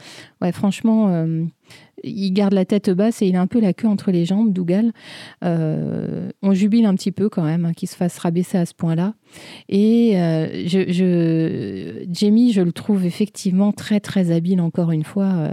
franchement, 0.53 1.27
il 2.07 2.31
garde 2.31 2.53
la 2.53 2.65
tête 2.65 2.89
basse 2.89 3.21
et 3.21 3.27
il 3.27 3.35
a 3.35 3.41
un 3.41 3.47
peu 3.47 3.59
la 3.59 3.73
queue 3.73 3.87
entre 3.87 4.11
les 4.11 4.25
jambes, 4.25 4.53
Dougal. 4.53 4.91
on 5.41 6.53
jubile 6.53 6.85
un 6.85 6.95
petit 6.95 7.11
peu 7.11 7.29
quand 7.29 7.43
même 7.43 7.65
hein, 7.65 7.73
qu'il 7.73 7.87
se 7.87 7.95
fasse 7.95 8.17
rabaisser 8.17 8.57
à 8.57 8.65
ce 8.65 8.73
point-là. 8.73 9.13
Et 9.69 10.13
je, 10.65 12.05
Jamie, 12.09 12.51
je 12.51 12.61
le 12.61 12.71
trouve 12.71 13.05
effectivement 13.05 13.71
très 13.71 13.99
très 13.99 14.31
habile 14.31 14.61
encore 14.61 14.91
une 14.91 15.03
fois. 15.03 15.49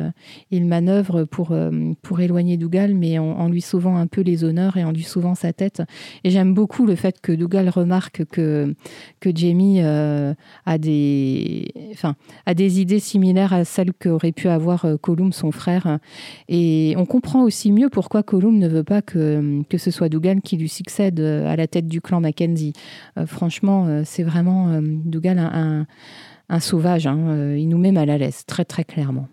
il 0.50 0.66
manœuvre 0.66 1.24
pour, 1.24 1.56
pour 2.02 2.20
éloigner 2.20 2.56
Dougal, 2.56 2.94
mais 2.94 3.18
en, 3.18 3.24
en, 3.24 3.48
lui 3.48 3.60
sauvant 3.60 3.96
un 3.96 4.06
peu 4.06 4.20
les 4.20 4.44
honneurs 4.44 4.76
et 4.76 4.84
en 4.84 4.92
lui 4.92 5.02
sauvant 5.02 5.34
sa 5.34 5.52
tête. 5.52 5.82
Et 6.22 6.30
j'aime 6.30 6.54
beaucoup 6.54 6.86
le 6.86 6.94
fait 6.94 7.20
que 7.20 7.32
Dougal 7.32 7.68
remarque 7.68 8.24
que, 8.26 8.74
que 9.20 9.30
Jamie 9.34 9.80
a, 9.80 10.78
des, 10.78 11.72
enfin, 11.92 12.16
a 12.46 12.54
des 12.54 12.80
idées 12.80 13.00
similaires 13.00 13.52
à 13.52 13.64
celles 13.64 13.92
qu'aurait 13.92 14.32
pu 14.32 14.48
avoir 14.48 14.86
Colum, 15.00 15.32
son 15.32 15.50
frère. 15.50 15.98
Et 16.48 16.94
on 16.96 17.06
comprend 17.06 17.42
aussi 17.42 17.72
mieux 17.72 17.88
pourquoi 17.88 18.22
Colum 18.22 18.58
ne 18.58 18.68
veut 18.68 18.84
pas 18.84 19.02
que, 19.02 19.62
que 19.68 19.78
ce 19.78 19.90
soit 19.90 20.08
Dougal 20.08 20.40
qui 20.40 20.56
lui 20.56 20.68
succède 20.68 21.20
à 21.20 21.56
la 21.56 21.66
tête 21.66 21.88
du 21.88 22.00
clan 22.00 22.20
Mackenzie. 22.20 22.72
franchement, 23.26 23.63
c'est 24.04 24.22
vraiment 24.22 24.80
Dougal 24.82 25.38
un, 25.38 26.60
sauvage. 26.60 27.06
Hein. 27.06 27.54
Il 27.56 27.68
nous 27.68 27.78
met 27.78 27.92
mal 27.92 28.10
à 28.10 28.18
l'aise, 28.18 28.44
très 28.46 28.64
très 28.64 28.84
clairement. 28.84 29.28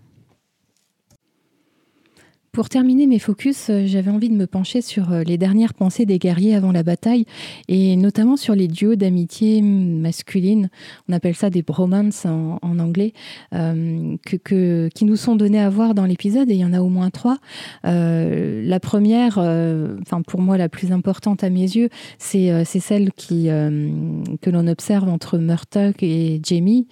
Pour 2.54 2.68
terminer 2.68 3.08
mes 3.08 3.18
focus, 3.18 3.70
euh, 3.70 3.84
j'avais 3.86 4.12
envie 4.12 4.28
de 4.28 4.36
me 4.36 4.46
pencher 4.46 4.82
sur 4.82 5.14
euh, 5.14 5.24
les 5.24 5.38
dernières 5.38 5.74
pensées 5.74 6.06
des 6.06 6.20
guerriers 6.20 6.54
avant 6.54 6.74
la 6.74 6.84
bataille 6.84 7.24
et 7.70 7.96
notamment 7.96 8.36
sur 8.36 8.56
les 8.56 8.68
duos 8.68 8.98
d'amitié 8.98 9.62
masculine, 9.62 10.70
on 11.08 11.14
appelle 11.14 11.34
ça 11.34 11.50
des 11.50 11.62
bromances 11.62 12.26
en, 12.26 12.60
anglais, 12.62 13.14
euh, 13.54 14.18
que, 14.44 14.90
qui 14.90 15.06
nous 15.06 15.16
sont 15.16 15.38
donnés 15.38 15.62
à 15.62 15.70
voir 15.70 15.96
dans 15.96 16.04
l'épisode 16.04 16.52
et 16.52 16.56
il 16.56 16.60
y 16.60 16.66
en 16.66 16.74
a 16.74 16.82
au 16.82 16.90
moins 16.90 17.10
trois. 17.10 17.38
la 17.84 18.80
première, 18.82 19.38
enfin 19.38 20.22
pour 20.22 20.42
moi 20.42 20.58
la 20.58 20.68
plus 20.68 20.92
importante 20.92 21.46
à 21.46 21.50
mes 21.50 21.62
yeux, 21.62 21.88
c'est 22.18 22.66
celle 22.66 23.14
qui, 23.14 23.46
que 23.46 24.50
l'on 24.50 24.68
observe 24.68 25.08
entre 25.08 25.38
Murtock 25.38 26.04
et 26.04 26.42
Jamie. 26.44 26.88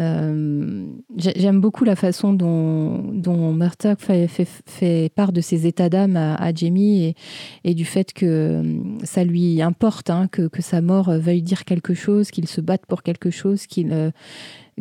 Euh, 0.00 0.86
j'aime 1.16 1.60
beaucoup 1.60 1.84
la 1.84 1.96
façon 1.96 2.32
dont, 2.32 3.02
dont 3.12 3.58
fait, 3.98 5.12
part 5.14 5.32
de 5.32 5.40
ses 5.40 5.66
états 5.66 5.88
d'âme 5.88 6.16
à, 6.16 6.54
Jamie 6.54 7.14
et, 7.64 7.74
du 7.74 7.84
fait 7.84 8.12
que 8.12 8.26
euh, 8.26 8.80
ça 9.04 9.24
lui 9.24 9.60
importe, 9.60 10.10
hein, 10.10 10.28
que, 10.28 10.48
sa 10.60 10.80
mort 10.80 11.10
veuille 11.10 11.42
dire 11.42 11.64
quelque 11.64 11.94
chose, 11.94 12.30
qu'il 12.30 12.46
se 12.48 12.60
batte 12.60 12.86
pour 12.86 13.02
quelque 13.02 13.30
chose, 13.30 13.66
euh, 13.78 14.10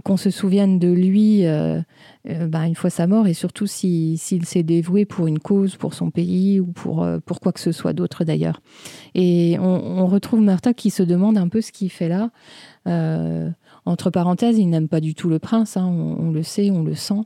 qu'on 0.04 0.18
se 0.18 0.30
souvienne 0.30 0.80
de 0.80 0.90
lui 0.90 1.44
bah, 1.44 2.68
une 2.68 2.76
fois 2.76 2.90
sa 2.90 3.08
mort 3.08 3.28
et 3.28 3.34
surtout 3.34 3.66
s'il 3.66 4.18
s'est 4.18 4.64
dévoué 4.64 5.06
pour 5.06 5.28
une 5.28 5.40
cause, 5.40 5.76
pour 5.76 5.94
son 5.94 6.12
pays 6.12 6.60
ou 6.60 6.68
pour, 6.68 7.06
quoi 7.42 7.52
que 7.52 7.60
ce 7.60 7.72
soit 7.72 7.94
d'autre 7.94 8.24
d'ailleurs. 8.24 8.62
Et 9.16 9.58
on, 9.60 10.06
retrouve 10.08 10.42
Murdoch 10.42 10.76
qui 10.76 10.90
se 10.90 11.04
demande 11.04 11.38
un 11.38 11.50
peu 11.50 11.62
ce 11.62 11.72
qu'il 11.72 11.90
fait 11.92 12.10
là. 12.10 12.30
Entre 13.90 14.12
parenthèses, 14.12 14.60
il 14.60 14.70
n'aime 14.70 14.88
pas 14.88 15.00
du 15.00 15.16
tout 15.16 15.30
le 15.30 15.40
prince, 15.40 15.76
hein, 15.76 15.88
on, 15.88 16.30
le 16.30 16.44
sait, 16.44 16.70
on 16.70 16.84
le 16.84 16.94
sent. 16.94 17.22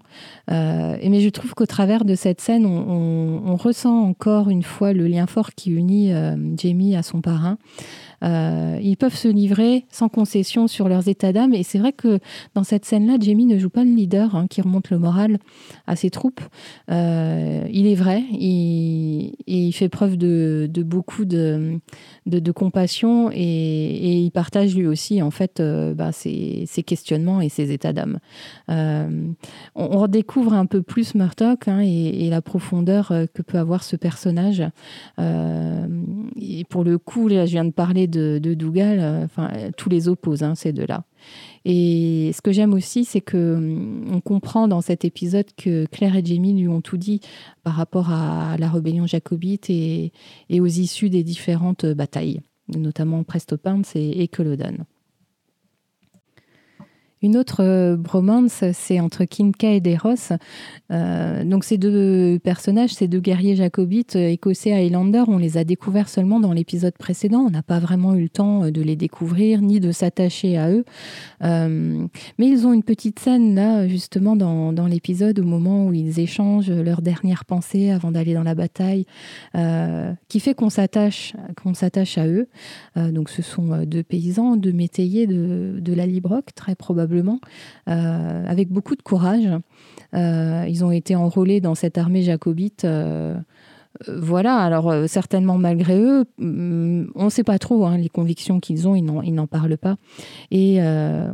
Euh, 0.50 0.96
mais 1.04 1.20
je 1.20 1.28
trouve 1.28 1.54
qu'au 1.56 1.66
travers 1.66 2.06
de 2.06 2.16
cette 2.16 2.40
scène, 2.40 2.66
on, 2.66 3.58
ressent 3.58 4.00
encore 4.00 4.50
une 4.50 4.64
fois 4.64 4.94
le 4.94 5.06
lien 5.08 5.28
fort 5.28 5.52
qui 5.52 5.72
unit 5.72 6.14
euh, 6.14 6.38
Jamie 6.58 6.96
à 6.96 7.04
son 7.04 7.20
parrain. 7.20 7.58
Euh, 8.24 8.80
ils 8.82 8.98
peuvent 8.98 9.16
se 9.16 9.28
livrer 9.28 9.86
sans 9.90 10.10
concession 10.10 10.68
sur 10.68 10.88
leurs 10.88 11.08
états 11.08 11.34
d'âme. 11.34 11.54
Et 11.54 11.64
c'est 11.64 11.80
vrai 11.80 11.94
que 11.94 12.20
dans 12.56 12.64
cette 12.64 12.86
scène-là, 12.86 13.18
Jamie 13.20 13.46
ne 13.46 13.58
joue 13.58 13.70
pas 13.70 13.84
le 13.84 13.92
leader 13.92 14.36
hein, 14.36 14.48
qui 14.50 14.62
remonte 14.62 14.90
le 14.90 15.00
moral 15.00 15.40
à 15.88 15.96
ses 15.96 16.10
troupes. 16.10 16.42
Euh, 16.90 17.66
il 17.72 17.88
est 17.88 17.96
vrai, 17.96 18.24
il, 18.32 19.72
fait 19.74 19.90
preuve 19.90 20.18
de, 20.18 20.70
beaucoup 20.86 21.26
de, 21.26 21.80
compassion 22.56 23.30
et, 23.32 24.24
il 24.24 24.32
partage 24.32 24.76
lui 24.76 24.86
aussi 24.86 25.22
en 25.22 25.32
fait 25.32 25.60
euh, 25.60 25.94
bah, 25.94 26.12
ses, 26.12 26.66
questionnements 26.86 27.42
et 27.42 27.50
ses 27.50 27.72
états 27.72 27.94
d'âme. 27.94 28.20
on, 28.68 29.34
redécouvre 29.76 30.54
un 30.54 30.66
peu 30.66 30.82
plus 30.82 31.16
Murdoch 31.16 31.68
hein, 31.68 31.80
et, 31.80 32.30
la 32.30 32.42
profondeur 32.42 33.14
que 33.34 33.42
peut 33.42 33.58
avoir 33.58 33.84
ce 33.84 33.96
personnage. 33.96 34.64
et 35.20 36.64
pour 36.70 36.84
le 36.84 36.98
coup, 36.98 37.30
je 37.30 37.44
viens 37.44 37.66
de 37.66 37.72
parler 37.72 38.08
de, 38.14 38.54
Dougal, 38.54 39.00
euh, 39.00 39.26
enfin, 39.26 39.50
tous 39.78 39.90
les 39.90 40.08
opposent, 40.08 40.44
hein, 40.44 40.56
ces 40.56 40.74
deux-là. 40.74 41.06
Et 41.66 42.32
ce 42.34 42.42
que 42.42 42.52
j'aime 42.52 42.74
aussi, 42.74 43.06
c'est 43.06 43.22
que 43.22 43.56
hum, 43.56 44.06
on 44.12 44.22
comprend 44.22 44.68
dans 44.68 44.82
cet 44.82 45.06
épisode 45.06 45.48
que 45.58 45.86
Claire 45.88 46.16
et 46.16 46.26
Jamie 46.26 46.54
lui 46.54 46.68
ont 46.68 46.82
tout 46.82 46.98
dit 46.98 47.22
par 47.64 47.74
rapport 47.74 48.12
à 48.12 48.56
la 48.58 48.70
rébellion 48.70 49.08
jacobite 49.08 49.70
et, 49.70 50.12
aux 50.52 50.66
issues 50.66 51.10
des 51.10 51.24
différentes 51.24 51.86
batailles, 51.86 52.42
notamment 52.68 53.24
Prestopins 53.24 53.82
et, 53.96 54.22
et 54.22 54.28
Culloden. 54.28 54.86
Une 57.24 57.38
autre 57.38 57.64
euh, 57.64 57.96
bromance, 57.96 58.66
c'est 58.74 59.00
entre 59.00 59.24
Kinka 59.24 59.72
et 59.72 59.80
Deros. 59.80 60.34
Euh, 60.92 61.46
donc 61.46 61.64
ces 61.64 61.78
deux 61.78 62.38
personnages, 62.44 62.94
ces 62.94 63.08
deux 63.08 63.22
guerriers 63.22 63.56
jacobites 63.56 64.18
euh, 64.18 64.28
écossais 64.28 64.74
Highlander, 64.74 65.24
on 65.30 65.38
les 65.38 65.58
a 65.58 65.64
découverts 65.64 66.10
seulement 66.10 66.42
dans 66.42 66.52
l'épisode 66.52 66.98
précédent. 66.98 67.40
On 67.40 67.50
n'a 67.50 67.64
pas 67.64 67.80
vraiment 67.80 68.14
eu 68.14 68.24
le 68.24 68.30
temps 68.30 68.70
de 68.70 68.82
les 68.82 68.98
découvrir 68.98 69.62
ni 69.62 69.80
de 69.80 69.94
s'attacher 69.94 70.58
à 70.58 70.70
eux. 70.70 70.84
mais 71.42 72.10
ils 72.38 72.68
ont 72.68 72.74
une 72.74 72.84
petite 72.84 73.20
scène 73.20 73.56
là, 73.56 73.88
justement, 73.88 74.36
dans, 74.36 74.88
l'épisode 74.88 75.40
au 75.40 75.46
moment 75.46 75.86
où 75.86 75.94
ils 75.94 76.20
échangent 76.20 76.70
leurs 76.70 77.02
dernières 77.02 77.46
pensées 77.46 77.90
avant 77.90 78.12
d'aller 78.12 78.34
dans 78.34 78.44
la 78.44 78.54
bataille, 78.54 79.06
qui 80.28 80.40
fait 80.42 80.54
qu'on 80.54 80.70
s'attache, 80.70 81.36
qu'on 81.62 81.74
s'attache 81.74 82.18
à 82.18 82.28
eux. 82.28 82.48
donc 82.98 83.30
ce 83.30 83.42
sont 83.42 83.84
deux 83.86 84.04
paysans, 84.04 84.58
deux 84.58 84.74
métayers 84.74 85.26
de, 85.26 85.78
de 85.80 85.94
la 85.94 86.06
Librock, 86.06 86.54
très 86.54 86.76
probablement 86.76 87.13
euh, 87.90 88.46
avec 88.48 88.70
beaucoup 88.70 88.96
de 88.96 89.02
courage. 89.02 89.50
Euh, 90.14 90.66
ils 90.68 90.84
ont 90.84 90.92
été 90.92 91.16
enrôlés 91.16 91.62
dans 91.62 91.76
cette 91.76 91.98
armée 91.98 92.22
jacobite. 92.24 92.86
Euh, 94.08 94.20
voilà, 94.20 94.58
alors 94.58 94.94
certainement 95.08 95.58
malgré 95.58 96.00
eux, 96.00 96.26
mm, 96.38 97.12
on 97.16 97.26
ne 97.26 97.30
sait 97.30 97.44
pas 97.44 97.60
trop 97.60 97.86
hein, 97.86 97.98
les 97.98 98.10
convictions 98.10 98.60
qu'ils 98.60 98.88
ont, 98.88 98.96
ils 98.96 99.34
n'en 99.34 99.48
parlent 99.48 99.78
pas. 99.78 99.98
Et 100.52 100.80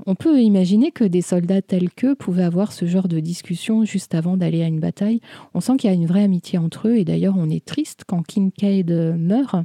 on 0.06 0.16
peut 0.16 0.42
imaginer 0.42 0.92
que 0.92 1.04
des 1.04 1.22
soldats 1.22 1.62
tels 1.62 1.90
qu'eux 1.90 2.16
pouvaient 2.16 2.44
avoir 2.44 2.72
ce 2.72 2.86
genre 2.86 3.08
de 3.08 3.20
discussion 3.20 3.86
juste 3.86 4.16
avant 4.16 4.38
d'aller 4.38 4.64
à 4.64 4.68
une 4.68 4.80
bataille. 4.80 5.22
On 5.54 5.60
sent 5.60 5.78
qu'il 5.78 5.90
y 5.90 5.94
a 5.94 5.96
une 5.96 6.06
vraie 6.06 6.24
amitié 6.24 6.58
entre 6.58 6.88
eux, 6.88 6.98
et 6.98 7.06
d'ailleurs 7.06 7.36
on 7.38 7.50
est 7.50 7.64
triste 7.64 8.04
quand 8.08 8.24
Kincaid 8.26 8.92
meurt. 9.18 9.56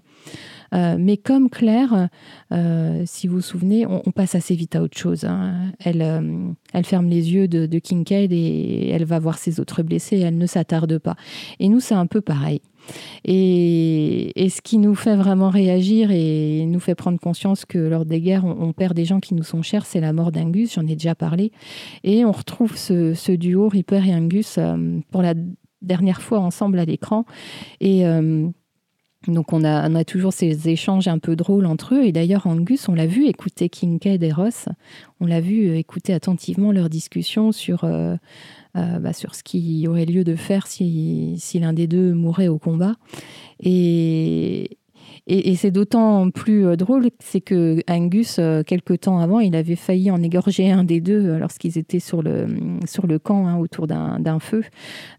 Euh, 0.75 0.97
mais 0.99 1.17
comme 1.17 1.51
Claire, 1.51 2.09
euh, 2.53 3.03
si 3.07 3.29
vous 3.29 3.37
vous 3.37 3.41
souvenez, 3.41 3.87
on, 3.87 4.11
passe 4.11 4.35
assez 4.35 4.55
vite 4.55 4.77
à 4.77 4.83
autre 4.83 4.97
chose. 4.97 5.25
Hein. 5.25 5.73
Elle, 5.79 6.03
euh, 6.03 6.49
elle 6.73 6.85
ferme 6.85 7.09
les 7.09 7.33
yeux 7.33 7.49
de, 7.49 7.67
de, 7.67 7.79
Kincaid 7.79 8.33
et 8.33 8.89
elle 8.91 9.05
va 9.05 9.19
voir 9.19 9.39
ses 9.39 9.61
autres 9.61 9.83
blessés. 9.83 10.19
Elle 10.19 10.39
ne 10.39 10.47
s'attarde 10.47 10.99
pas. 10.99 11.17
Et 11.61 11.69
nous, 11.69 11.81
c'est 11.81 11.95
un 11.95 12.07
peu 12.07 12.21
pareil. 12.21 12.61
Et, 13.25 14.33
ce 14.49 14.61
qui 14.63 14.79
nous 14.79 14.95
fait 14.95 15.17
vraiment 15.17 15.51
réagir 15.51 16.11
et 16.11 16.65
nous 16.67 16.81
fait 16.81 16.95
prendre 16.95 17.19
conscience 17.19 17.65
que 17.65 17.79
lors 17.79 18.05
des 18.05 18.21
guerres, 18.21 18.45
on, 18.45 18.73
perd 18.73 18.95
des 18.95 19.05
gens 19.05 19.21
qui 19.21 19.35
nous 19.35 19.43
sont 19.43 19.63
chers, 19.63 19.87
c'est 19.87 20.01
la 20.01 20.13
mort 20.13 20.31
d'Angus, 20.33 20.75
j'en 20.75 20.87
ai 20.87 20.95
déjà 20.95 21.15
parlé. 21.15 21.51
Et 22.05 22.25
on 22.25 22.33
retrouve 22.33 22.77
ce, 22.77 23.33
duo, 23.33 23.69
Ripper 23.69 24.03
et 24.07 24.15
Angus, 24.15 24.59
pour 25.11 25.23
la 25.23 25.35
dernière 25.83 26.23
fois 26.23 26.41
ensemble 26.41 26.79
à 26.79 26.85
l'écran. 26.85 27.25
Et 27.81 28.05
donc 29.29 29.53
on 29.53 29.65
a, 29.65 30.05
toujours 30.05 30.33
ces 30.33 30.69
échanges 30.69 31.09
un 31.09 31.19
peu 31.19 31.37
drôles 31.37 31.67
entre 31.67 31.95
eux. 31.95 32.05
Et 32.05 32.13
d'ailleurs, 32.13 32.47
Angus, 32.47 32.89
on 32.89 32.95
l'a 32.95 33.07
vu 33.07 33.27
écouter 33.27 33.69
Kincaid 33.69 34.23
et 34.23 34.33
Ross. 34.33 34.67
On 35.21 35.27
l'a 35.27 35.41
vu 35.41 35.69
euh, 35.69 35.77
écouter 35.77 36.13
attentivement 36.13 36.73
leur 36.73 36.89
discussion 36.89 37.53
sur, 37.53 37.85
euh, 37.85 38.17
euh, 38.77 38.99
bah, 38.99 39.13
sur 39.13 39.37
ce 39.37 39.45
qui 39.45 39.87
aurait 39.89 40.05
lieu 40.05 40.25
de 40.25 40.35
faire 40.35 40.67
si, 40.67 41.37
si 41.39 41.61
l'un 41.61 41.73
des 41.73 41.87
deux 41.87 42.13
mourait 42.13 42.49
au 42.49 42.59
combat. 42.59 42.95
Et, 43.61 44.79
et, 45.29 45.55
c'est 45.55 45.71
d'autant 45.71 46.29
plus 46.31 46.67
euh, 46.67 46.75
drôle, 46.75 47.09
c'est 47.21 47.41
que 47.41 47.79
Angus, 47.89 48.37
euh, 48.41 48.63
quelques 48.65 49.03
temps 49.03 49.21
avant, 49.21 49.39
il 49.39 49.55
avait 49.55 49.77
failli 49.77 50.11
en 50.11 50.21
égorger 50.23 50.73
un 50.73 50.83
des 50.83 51.01
deux 51.01 51.39
lorsqu'ils 51.39 51.79
étaient 51.79 52.01
sur 52.01 52.21
le, 52.21 52.49
sur 52.85 53.07
le 53.07 53.21
camp 53.21 53.47
hein, 53.47 53.59
autour 53.59 53.87
d'un 53.87 54.41
feu. 54.41 54.65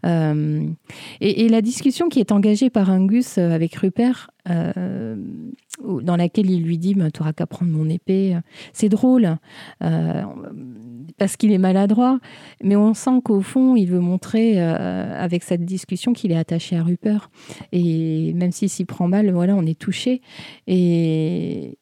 et, 0.04 1.48
la 1.48 1.62
discussion 1.62 2.08
qui 2.10 2.20
est 2.20 2.32
engagée 2.32 2.68
par 2.68 2.90
Angus 2.90 3.38
avec 3.38 3.74
Rupert, 3.76 4.30
dans 4.46 6.16
laquelle 6.16 6.50
il 6.50 6.62
lui 6.62 6.78
dit 6.78 6.94
Tu 6.94 6.98
n'auras 6.98 7.32
qu'à 7.32 7.46
prendre 7.46 7.72
mon 7.72 7.88
épée. 7.88 8.36
C'est 8.72 8.88
drôle 8.88 9.36
parce 11.18 11.36
qu'il 11.36 11.52
est 11.52 11.58
maladroit, 11.58 12.18
mais 12.62 12.76
on 12.76 12.94
sent 12.94 13.20
qu'au 13.24 13.40
fond, 13.40 13.76
il 13.76 13.86
veut 13.86 14.00
montrer 14.00 14.60
avec 14.60 15.42
cette 15.42 15.64
discussion 15.64 16.12
qu'il 16.12 16.32
est 16.32 16.36
attaché 16.36 16.76
à 16.76 16.82
Rupert. 16.82 17.30
Et 17.72 18.32
même 18.34 18.52
s'il 18.52 18.70
s'y 18.70 18.84
prend 18.84 19.08
mal, 19.08 19.30
voilà, 19.32 19.54
on 19.54 19.66
est 19.66 19.78
touché. 19.78 20.20
Et, 20.66 21.78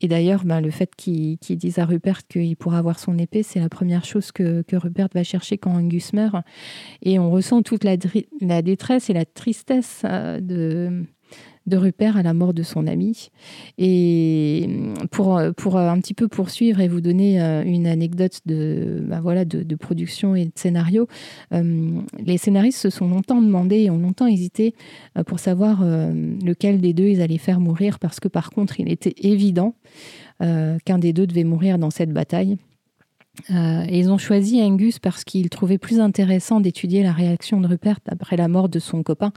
et 0.00 0.08
d'ailleurs, 0.08 0.44
ben, 0.44 0.60
le 0.60 0.70
fait 0.70 0.94
qu'il 0.94 1.38
dise 1.38 1.78
à 1.78 1.86
Rupert 1.86 2.26
qu'il 2.26 2.56
pourra 2.56 2.78
avoir 2.78 2.98
son 2.98 3.18
épée, 3.18 3.42
c'est 3.42 3.60
la 3.60 3.70
première 3.70 4.04
chose 4.04 4.30
que, 4.30 4.62
Rupert 4.72 5.08
va 5.14 5.24
chercher 5.24 5.56
quand 5.56 5.72
Angus 5.72 6.12
meurt. 6.12 6.36
Et 7.02 7.18
on 7.18 7.30
ressent 7.30 7.62
toute 7.62 7.82
la, 7.82 7.96
la 8.40 8.62
détresse 8.62 9.08
et 9.08 9.14
la 9.14 9.24
tristesse 9.24 10.02
de, 10.04 11.04
de 11.66 11.76
Rupert 11.76 12.16
à 12.16 12.22
la 12.22 12.34
mort 12.34 12.54
de 12.54 12.62
son 12.62 12.86
ami. 12.86 13.30
Et 13.78 14.68
pour, 15.10 15.40
pour 15.56 15.76
un 15.78 16.00
petit 16.00 16.14
peu 16.14 16.28
poursuivre 16.28 16.80
et 16.80 16.88
vous 16.88 17.00
donner 17.00 17.40
euh, 17.40 17.62
une 17.64 17.86
anecdote 17.86 18.40
de, 18.46 19.02
bah 19.06 19.20
voilà, 19.20 19.44
de, 19.44 19.76
production 19.76 20.34
et 20.34 20.46
de 20.46 20.52
scénario, 20.54 21.06
euh, 21.52 22.00
les 22.24 22.38
scénaristes 22.38 22.80
se 22.80 22.90
sont 22.90 23.08
longtemps 23.08 23.42
demandé 23.42 23.76
et 23.82 23.90
ont 23.90 23.98
longtemps 23.98 24.26
hésité 24.26 24.74
euh, 25.16 25.22
pour 25.22 25.38
savoir 25.38 25.84
lequel 25.84 26.80
des 26.80 26.92
deux 26.92 27.08
ils 27.08 27.20
allaient 27.20 27.38
faire 27.38 27.60
mourir 27.60 27.98
parce 27.98 28.20
que 28.20 28.28
par 28.28 28.50
contre 28.50 28.80
il 28.80 28.90
était 28.90 29.14
évident 29.18 29.74
qu'un 30.40 30.98
des 30.98 31.12
deux 31.12 31.26
devait 31.26 31.44
mourir 31.44 31.78
dans 31.78 31.90
cette 31.90 32.12
bataille. 32.12 32.58
Euh, 33.50 33.84
ils 33.90 34.10
ont 34.10 34.18
choisi 34.18 34.62
Angus 34.62 34.98
parce 34.98 35.24
qu'ils 35.24 35.50
trouvaient 35.50 35.78
plus 35.78 36.00
intéressant 36.00 36.60
d'étudier 36.60 37.02
la 37.02 37.12
réaction 37.12 37.60
de 37.60 37.66
Rupert 37.66 37.98
après 38.08 38.36
la 38.36 38.48
mort 38.48 38.68
de 38.68 38.78
son 38.78 39.02
copain. 39.02 39.32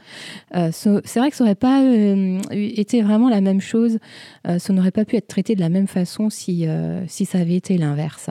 Euh, 0.55 0.69
c'est 0.71 1.19
vrai 1.19 1.29
que 1.29 1.35
ça 1.35 1.43
n'aurait 1.43 1.55
pas 1.55 1.83
euh, 1.83 2.39
été 2.51 3.01
vraiment 3.01 3.29
la 3.29 3.41
même 3.41 3.61
chose, 3.61 3.99
ça 4.45 4.73
n'aurait 4.73 4.91
pas 4.91 5.05
pu 5.05 5.15
être 5.15 5.27
traité 5.27 5.55
de 5.55 5.61
la 5.61 5.69
même 5.69 5.87
façon 5.87 6.29
si, 6.29 6.65
si 7.07 7.25
ça 7.25 7.39
avait 7.39 7.55
été 7.55 7.77
l'inverse. 7.77 8.29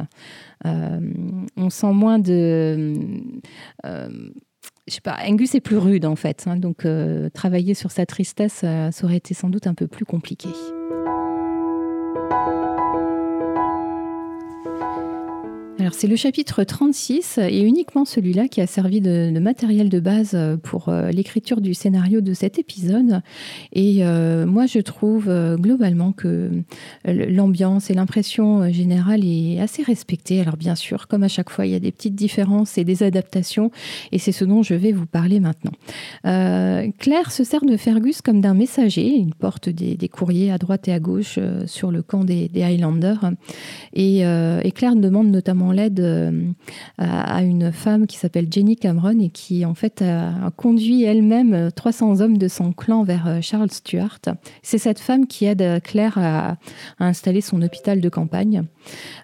on 0.65 1.71
sent 1.71 1.93
moins 1.93 2.19
de... 2.19 2.95
je 3.85 4.21
sais 4.89 5.01
pas, 5.01 5.17
Angus 5.27 5.55
est 5.55 5.61
plus 5.61 5.77
rude 5.77 6.07
en 6.07 6.17
fait, 6.17 6.45
hein, 6.47 6.57
donc 6.57 6.87
travailler 7.35 7.75
sur 7.75 7.91
sa 7.91 8.07
tristesse, 8.07 8.65
ça 8.65 8.91
aurait 9.05 9.17
été 9.17 9.35
sans 9.35 9.51
doute 9.51 9.67
un 9.67 9.75
peu 9.75 9.87
plus 9.87 10.05
compliqué. 10.05 10.49
Alors 15.81 15.95
c'est 15.95 16.09
le 16.09 16.17
chapitre 16.17 16.65
36 16.65 17.39
et 17.39 17.61
uniquement 17.61 18.05
celui-là 18.05 18.49
qui 18.49 18.61
a 18.61 18.67
servi 18.67 19.01
de, 19.01 19.39
matériel 19.39 19.89
de 19.89 20.01
base 20.01 20.37
pour 20.65 20.89
euh, 20.89 21.13
l'écriture 21.13 21.61
du 21.61 21.73
scénario 21.73 22.21
de 22.21 22.35
cet 22.35 22.59
épisode. 22.59 23.21
Et 23.73 23.99
euh, 24.01 24.45
moi 24.45 24.67
je 24.67 24.81
trouve 24.81 25.29
euh, 25.29 25.57
globalement 25.57 26.11
que 26.11 26.51
l'ambiance 27.05 27.91
et 27.91 27.95
l'impression 27.95 28.73
générale 28.73 29.25
est 29.25 29.61
assez 29.61 29.85
respectée. 29.85 30.41
Alors 30.41 30.57
bien 30.57 30.75
sûr, 30.75 31.07
comme 31.07 31.23
à 31.23 31.29
chaque 31.29 31.49
fois, 31.49 31.65
il 31.65 31.71
y 31.71 31.77
a 31.77 31.79
des 31.79 31.93
petites 31.93 32.17
différences 32.17 32.77
et 32.77 32.83
des 32.83 33.05
adaptations 33.05 33.71
et 34.11 34.19
c'est 34.19 34.33
ce 34.33 34.45
dont 34.45 34.65
je 34.65 34.75
vais 34.75 34.91
vous 34.91 35.07
parler 35.07 35.39
maintenant. 35.39 35.73
Claire 36.25 37.31
se 37.31 37.45
sert 37.45 37.65
de 37.65 37.77
Fergus 37.77 38.21
comme 38.21 38.41
d'un 38.41 38.55
messager. 38.55 39.07
Il 39.07 39.33
porte 39.37 39.69
des, 39.69 40.09
courriers 40.09 40.51
à 40.51 40.59
droite 40.59 40.89
et 40.89 40.93
à 40.93 40.99
gauche 40.99 41.39
sur 41.67 41.93
le 41.93 42.03
camp 42.03 42.25
des, 42.25 42.51
Highlanders. 42.57 43.31
Et 43.95 44.25
Claire 44.75 44.97
demande 44.97 45.29
notamment 45.29 45.68
l'aide 45.71 46.01
euh, 46.01 46.53
à 46.99 47.43
une 47.43 47.73
femme 47.73 48.07
qui 48.07 48.17
s'appelle 48.17 48.47
Jenny 48.51 48.77
Cameron 48.77 49.19
et 49.21 49.31
qui 49.31 49.65
en 49.65 49.75
fait 49.75 50.03
a 50.03 50.51
conduit 50.57 51.05
elle-même 51.05 51.71
300 51.75 52.21
hommes 52.21 52.39
de 52.39 52.49
son 52.49 52.73
clan 52.73 53.03
vers 53.05 53.27
euh, 53.27 53.39
Charles 53.41 53.71
Stuart. 53.71 54.19
C'est 54.63 54.79
cette 54.79 54.99
femme 54.99 55.27
qui 55.27 55.45
aide 55.45 55.83
Claire 55.83 56.19
à, 56.19 56.57
installer 56.99 57.41
son 57.41 57.63
hôpital 57.63 58.01
de 58.01 58.09
campagne. 58.09 58.65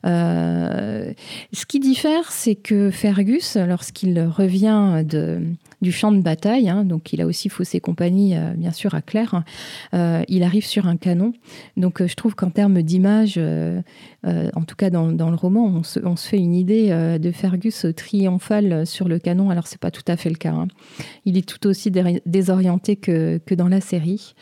Euh, 0.07 1.13
ce 1.53 1.67
qui 1.67 1.81
diffère, 1.81 2.31
c'est 2.31 2.55
que 2.55 2.91
Fergus, 2.91 3.57
lorsqu'il 3.57 4.21
revient 4.21 5.05
de, 5.05 5.41
du 5.83 5.93
champ 5.93 6.13
de 6.13 6.21
bataille, 6.21 6.69
hein, 6.69 6.85
donc 6.85 7.13
il 7.13 7.21
a 7.21 7.27
aussi 7.27 7.49
faussé 7.49 7.81
compagnie, 7.81 8.35
bien 8.57 8.73
sûr, 8.73 8.95
à 8.95 9.03
Claire, 9.03 9.43
il 9.93 10.43
arrive 10.43 10.67
sur 10.67 10.87
un 10.87 10.97
canon. 10.97 11.33
Donc 11.77 12.05
je 12.05 12.15
trouve 12.15 12.35
qu'en 12.35 12.51
termes 12.51 12.83
d'image, 12.83 13.39
en 13.39 14.63
tout 14.67 14.77
cas 14.77 14.91
dans, 14.91 15.31
le 15.31 15.37
roman, 15.37 15.67
on 15.67 15.83
se, 15.83 16.29
fait 16.29 16.39
une 16.39 16.55
idée 16.55 16.89
euh, 16.91 17.19
de 17.19 17.31
Fergus 17.31 17.87
triomphal 17.97 18.87
sur 18.87 19.09
le 19.09 19.19
canon, 19.19 19.51
alors 19.51 19.67
c'est 19.67 19.81
pas 19.81 19.91
tout 19.91 20.03
à 20.07 20.17
fait 20.17 20.31
le 20.31 20.37
cas. 20.37 20.53
Hein. 20.53 20.69
Il 21.25 21.37
est 21.37 21.47
tout 21.47 21.67
aussi 21.67 21.91
désorienté 21.91 22.97
que, 22.97 23.39
que 23.45 23.55
dans 23.55 23.69
la 23.69 23.81
série. 23.81 24.35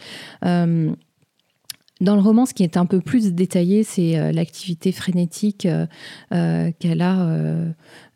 Dans 2.03 2.17
le 2.17 2.21
roman, 2.21 2.47
ce 2.47 2.53
qui 2.53 2.65
est 2.65 2.77
un 2.77 2.85
peu 2.85 3.01
plus 3.01 3.33
détaillé, 3.33 3.85
c'est 3.85 4.19
euh, 4.19 4.33
l'activité 4.33 4.91
frénétique 4.91 5.67
euh, 5.67 5.87
euh, 6.35 6.73
qu'elle 6.81 7.01
a 7.01 7.29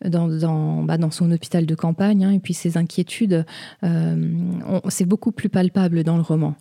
dans, 0.04 0.82
bah, 0.82 0.98
dans, 0.98 1.12
son 1.12 1.30
hôpital 1.30 1.66
de 1.66 1.74
campagne, 1.76 2.24
hein, 2.24 2.32
et 2.32 2.40
puis 2.40 2.52
ses 2.52 2.76
inquiétudes. 2.76 3.46
c'est 4.88 5.04
beaucoup 5.04 5.30
plus 5.30 5.48
palpable 5.48 6.02
dans 6.02 6.16
le 6.16 6.22
roman. 6.22 6.56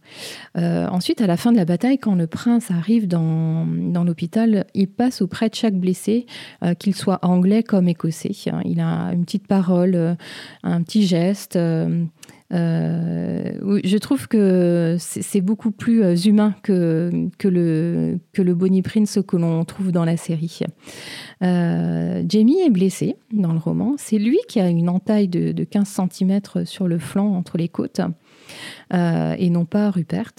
ensuite, 0.56 1.22
à 1.22 1.28
la 1.28 1.36
fin 1.36 1.52
de 1.52 1.58
la 1.58 1.66
bataille, 1.66 1.98
quand 1.98 2.14
le 2.14 2.28
prince 2.28 2.70
arrive 2.70 3.08
dans, 3.08 3.66
dans 3.66 4.04
l'hôpital, 4.04 4.66
il 4.76 4.88
passe 4.88 5.22
auprès 5.22 5.50
de 5.50 5.56
chaque 5.56 5.76
blessé, 5.76 6.28
qu'il 6.80 6.94
soit 6.94 7.20
anglais 7.26 7.64
comme 7.64 7.88
écossais. 7.88 8.36
Hein. 8.48 8.62
Il 8.66 8.80
a 8.80 9.12
une 9.14 9.26
petite 9.26 9.48
parole, 9.48 10.16
un 10.64 10.84
petit 10.84 11.08
geste. 11.08 11.58
Euh, 12.54 13.80
je 13.84 13.98
trouve 13.98 14.28
que 14.28 14.98
c'est 15.00 15.42
beaucoup 15.42 15.72
plus 15.72 16.04
euh, 16.04 16.16
humain 16.16 16.54
que, 16.62 17.30
le, 17.44 18.20
que 18.34 18.42
Bonnie 18.42 18.84
Prince 18.84 19.20
que 19.28 19.36
l'on 19.36 19.66
trouve 19.66 19.92
dans 19.92 20.06
la 20.06 20.16
série. 20.18 20.60
Euh, 21.42 22.24
Jamie 22.28 22.62
est 22.62 22.70
blessé 22.70 23.16
dans 23.34 23.54
le 23.54 23.60
roman. 23.60 23.96
C'est 23.98 24.20
lui 24.20 24.38
qui 24.48 24.60
a 24.60 24.70
une 24.70 24.90
entaille 24.90 25.28
de 25.28 25.64
15 25.64 26.02
cm 26.12 26.66
sur 26.66 26.88
le 26.88 27.00
flanc 27.00 27.34
entre 27.36 27.58
les 27.58 27.70
côtes 27.70 28.02
et 28.92 29.50
non 29.50 29.66
pas 29.66 29.90
Rupert. 29.90 30.34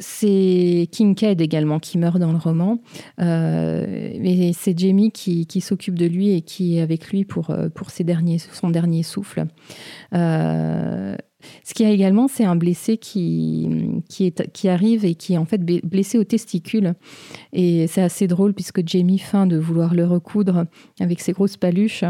C'est 0.00 0.88
Kincaid 0.90 1.40
également 1.40 1.78
qui 1.78 1.98
meurt 1.98 2.18
dans 2.18 2.32
le 2.32 2.38
roman, 2.38 2.80
euh, 3.20 4.12
mais 4.18 4.52
c'est 4.52 4.76
Jamie 4.76 5.12
qui, 5.12 5.60
s'occupe 5.60 5.96
de 5.96 6.06
lui 6.06 6.30
et 6.34 6.42
qui 6.42 6.78
est 6.78 6.80
avec 6.80 7.10
lui 7.10 7.24
pour, 7.24 7.50
euh, 7.50 7.68
pour 7.68 7.90
ses 7.90 8.02
derniers, 8.02 8.38
son 8.38 8.70
dernier 8.70 9.04
souffle. 9.04 9.46
Euh, 10.12 11.16
ce 11.62 11.74
qu'il 11.74 11.86
y 11.86 11.88
a 11.88 11.92
également, 11.92 12.28
c'est 12.28 12.44
un 12.44 12.56
blessé 12.56 12.96
qui, 12.96 13.68
arrive 14.64 15.04
et 15.04 15.14
qui 15.14 15.34
est 15.34 15.38
en 15.38 15.44
fait 15.44 15.62
blessé 15.64 16.18
au 16.18 16.24
testicule. 16.24 16.94
Et 17.52 17.86
c'est 17.86 18.02
assez 18.02 18.26
drôle 18.26 18.54
puisque 18.54 18.86
Jamie 18.86 19.18
feint 19.18 19.46
de 19.46 19.56
vouloir 19.56 19.94
le 19.94 20.04
recoudre 20.04 20.66
avec 21.00 21.20
ses 21.20 21.32
grosses 21.32 21.56
paluches. 21.56 22.04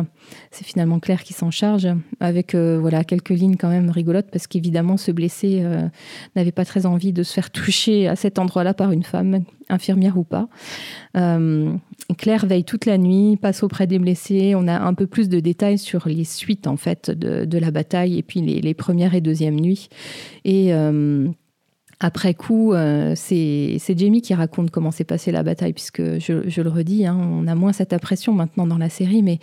C'est 0.50 0.64
finalement 0.64 1.00
Claire 1.00 1.22
qui 1.22 1.32
s'en 1.32 1.50
charge 1.50 1.88
avec 2.20 2.54
euh, 2.54 2.78
voilà 2.80 3.04
quelques 3.04 3.30
lignes 3.30 3.56
quand 3.56 3.68
même 3.68 3.90
rigolotes 3.90 4.30
parce 4.30 4.46
qu'évidemment 4.46 4.96
ce 4.96 5.10
blessé 5.10 5.60
euh, 5.62 5.88
n'avait 6.36 6.52
pas 6.52 6.64
très 6.64 6.86
envie 6.86 7.12
de 7.12 7.22
se 7.22 7.32
faire 7.32 7.50
toucher 7.52 8.08
à 8.08 8.16
cet 8.16 8.38
endroit-là 8.38 8.74
par 8.74 8.92
une 8.92 9.04
femme, 9.04 9.44
infirmière 9.68 10.18
ou 10.18 10.24
pas. 10.24 10.48
Euh, 11.16 11.74
Claire 12.18 12.46
veille 12.46 12.64
toute 12.64 12.84
la 12.84 12.98
nuit, 12.98 13.36
passe 13.36 13.62
auprès 13.62 13.86
des 13.86 13.98
blessés. 13.98 14.54
On 14.54 14.68
a 14.68 14.78
un 14.78 14.94
peu 14.94 15.06
plus 15.06 15.28
de 15.28 15.40
détails 15.40 15.78
sur 15.78 16.06
les 16.06 16.24
suites 16.24 16.66
en 16.66 16.76
fait 16.76 17.10
de, 17.10 17.58
la 17.58 17.70
bataille 17.70 18.18
et 18.18 18.22
puis 18.22 18.40
les, 18.40 18.60
les 18.60 18.74
premières 18.74 19.14
et 19.14 19.20
deuxièmes 19.20 19.58
nuits. 19.58 19.88
Et 20.44 20.74
euh, 20.74 21.28
après 22.00 22.34
coup, 22.34 22.72
euh, 22.72 23.14
c'est 23.16 23.78
Jamie 23.96 24.22
qui 24.22 24.34
raconte 24.34 24.70
comment 24.70 24.90
s'est 24.90 25.04
passée 25.04 25.32
la 25.32 25.42
bataille, 25.42 25.72
puisque 25.72 26.02
je, 26.18 26.60
le 26.60 26.68
redis, 26.68 27.06
hein, 27.06 27.16
on 27.18 27.46
a 27.46 27.54
moins 27.54 27.72
cette 27.72 27.92
impression 27.92 28.32
maintenant 28.32 28.66
dans 28.66 28.78
la 28.78 28.88
série, 28.88 29.22
mais 29.22 29.38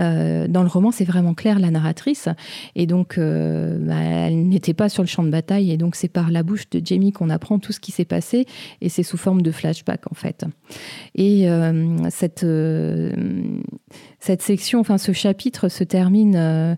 euh, 0.00 0.46
dans 0.48 0.62
le 0.62 0.68
roman, 0.68 0.90
c'est 0.90 1.04
vraiment 1.04 1.34
clair 1.34 1.58
la 1.58 1.70
narratrice. 1.70 2.28
Et 2.74 2.86
donc, 2.86 3.18
euh, 3.18 3.78
bah, 3.80 3.96
elle 3.96 4.48
n'était 4.48 4.74
pas 4.74 4.88
sur 4.88 5.02
le 5.02 5.08
champ 5.08 5.22
de 5.22 5.30
bataille, 5.30 5.70
et 5.70 5.76
donc 5.76 5.96
c'est 5.96 6.08
par 6.08 6.30
la 6.30 6.42
bouche 6.42 6.68
de 6.70 6.80
Jamie 6.84 7.12
qu'on 7.12 7.30
apprend 7.30 7.58
tout 7.58 7.72
ce 7.72 7.80
qui 7.80 7.92
s'est 7.92 8.04
passé, 8.04 8.46
et 8.80 8.88
c'est 8.88 9.02
sous 9.02 9.16
forme 9.16 9.42
de 9.42 9.50
flashback 9.50 10.10
en 10.10 10.14
fait. 10.14 10.44
Et 11.14 11.46
cette, 12.10 12.44
cette 14.24 14.42
section, 14.42 14.80
enfin 14.80 14.98
ce 14.98 15.12
chapitre 15.12 15.68
se 15.68 15.84
termine 15.84 16.76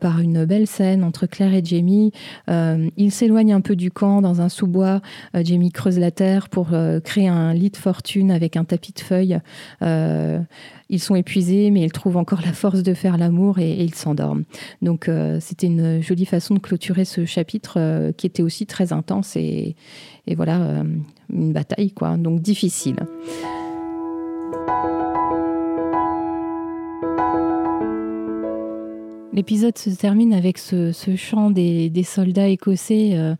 par 0.00 0.20
une 0.20 0.44
belle 0.44 0.66
scène 0.66 1.04
entre 1.04 1.26
Claire 1.26 1.54
et 1.54 1.64
Jamie. 1.64 2.12
il 2.48 3.10
s'éloigne 3.10 3.52
un 3.52 3.60
peu 3.60 3.76
du 3.76 3.90
camp 3.90 4.22
dans 4.22 4.40
un 4.40 4.48
sous-bois. 4.48 5.00
Euh, 5.36 5.42
Jamie 5.44 5.72
creuse 5.72 5.98
la 5.98 6.10
terre 6.10 6.48
pour 6.48 6.68
euh, 6.72 7.00
créer 7.00 7.28
un 7.28 7.52
lit 7.54 7.70
de 7.70 7.76
fortune 7.76 8.30
avec 8.30 8.56
un 8.56 8.64
tapis 8.64 8.92
de 8.92 9.00
feuilles. 9.00 9.38
Euh, 9.82 10.40
ils 10.88 11.00
sont 11.00 11.14
épuisés, 11.14 11.70
mais 11.70 11.82
ils 11.82 11.92
trouvent 11.92 12.16
encore 12.16 12.40
la 12.44 12.52
force 12.52 12.82
de 12.82 12.94
faire 12.94 13.16
l'amour 13.16 13.58
et, 13.58 13.82
ils 13.82 13.94
s'endorment. 13.94 14.44
Donc 14.82 15.08
c'était 15.40 15.66
une 15.66 16.02
jolie 16.02 16.26
façon 16.26 16.54
de 16.54 16.58
clôturer 16.58 17.06
ce 17.06 17.24
chapitre 17.24 18.12
qui 18.18 18.26
était 18.26 18.42
aussi 18.42 18.66
très 18.66 18.92
intense 18.92 19.34
et, 19.36 19.74
et 20.26 20.34
voilà, 20.34 20.84
une 21.32 21.52
bataille, 21.54 21.92
quoi. 21.92 22.18
Donc 22.18 22.42
difficile. 22.42 22.96
L'épisode 29.32 29.78
se 29.78 29.88
termine 29.88 30.34
avec 30.34 30.58
ce, 30.58 30.92
chant 31.16 31.50
des, 31.50 32.04
soldats 32.04 32.48
écossais, 32.48 33.12
euh, 33.14 33.34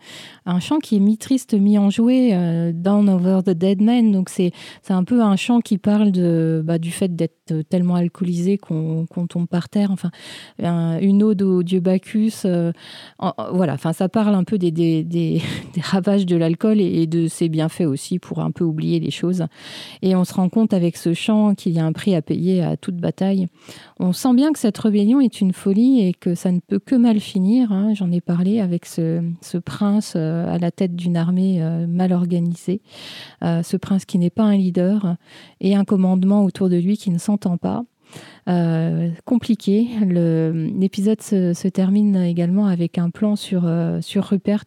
un 0.47 0.61
chant 0.61 0.79
qui 0.79 0.97
est 0.97 1.01
mi-triste, 1.01 1.55
mi-enjoué, 1.55 2.31
euh, 2.33 2.73
Down 2.75 3.09
Over 3.09 3.41
the 3.45 3.51
Dead 3.51 3.81
Men. 3.81 4.13
Donc 4.13 4.29
c'est 4.29 4.53
un 4.89 5.05
peu 5.05 5.23
un 5.23 5.37
chant 5.37 5.61
qui 5.61 5.79
parle 5.79 6.13
de, 6.13 6.63
bah, 6.65 6.79
du 6.79 6.91
fait 6.91 7.15
d'être 7.15 7.63
tellement 7.69 7.95
alcoolisé 7.95 8.59
qu'on 8.59 9.07
tombe 9.29 9.47
par 9.47 9.69
terre. 9.69 9.91
Enfin, 9.91 10.11
une 10.59 11.23
ode 11.23 11.43
au 11.43 11.63
dieu 11.63 11.81
Bacchus. 11.81 12.33
Euh, 12.45 12.73
voilà, 13.53 13.75
enfin 13.75 13.93
ça 13.93 14.09
parle 14.09 14.35
un 14.35 14.45
peu 14.45 14.59
des, 14.59 14.71
des, 14.71 15.05
des, 15.05 15.41
ravages 15.83 16.27
de 16.27 16.37
l'alcool 16.37 16.81
et, 16.81 17.07
de 17.07 17.27
ses 17.27 17.49
bienfaits 17.49 17.83
aussi 17.83 18.19
pour 18.19 18.41
un 18.41 18.51
peu 18.51 18.65
oublier 18.65 19.01
les 19.01 19.11
choses. 19.11 19.45
Et 20.03 20.17
on 20.17 20.25
se 20.25 20.35
rend 20.35 20.49
compte 20.49 20.73
avec 20.73 20.97
ce 20.97 21.15
chant 21.15 21.55
qu'il 21.55 21.73
y 21.73 21.79
a 21.79 21.85
un 21.85 21.93
prix 21.93 22.15
à 22.15 22.23
payer 22.23 22.63
à 22.63 22.77
toute 22.77 22.97
bataille. 22.97 23.49
On 23.99 24.13
sent 24.13 24.35
bien 24.35 24.53
que 24.53 24.59
cette 24.59 24.79
rébellion 24.79 25.21
est 25.21 25.41
une 25.41 25.53
folie 25.53 26.07
et 26.07 26.13
que 26.13 26.35
ça 26.35 26.51
ne 26.53 26.61
peut 26.61 26.79
que 26.79 26.95
mal 26.95 27.21
finir. 27.21 27.73
Hein. 27.73 27.95
J'en 27.95 28.11
ai 28.11 28.21
parlé 28.21 28.61
avec 28.61 28.87
ce, 28.87 29.23
prince 29.65 30.15
euh, 30.17 30.32
à 30.33 30.59
la 30.59 30.71
tête 30.71 30.95
d'une 30.95 31.17
armée 31.17 31.63
euh, 31.63 31.87
mal 31.87 32.13
organisée, 32.13 32.81
euh, 33.43 33.63
ce 33.63 33.77
prince 33.77 34.05
qui 34.05 34.19
n'est 34.19 34.31
pas 34.31 34.45
un 34.45 34.57
leader 34.57 35.17
et 35.61 35.75
un 35.75 35.85
commandement 35.85 36.45
autour 36.45 36.69
de 36.69 36.77
lui 36.77 36.97
qui 36.97 37.11
ne 37.11 37.19
s'entend 37.19 37.57
pas. 37.57 37.85
compliqué. 39.25 39.89
L'épisode 40.03 41.23
se, 41.23 41.69
termine 41.69 42.17
également 42.17 42.67
avec 42.67 42.99
un 42.99 43.09
plan 43.09 43.37
sur, 43.37 43.63
sur 44.03 44.25
Rupert, 44.25 44.65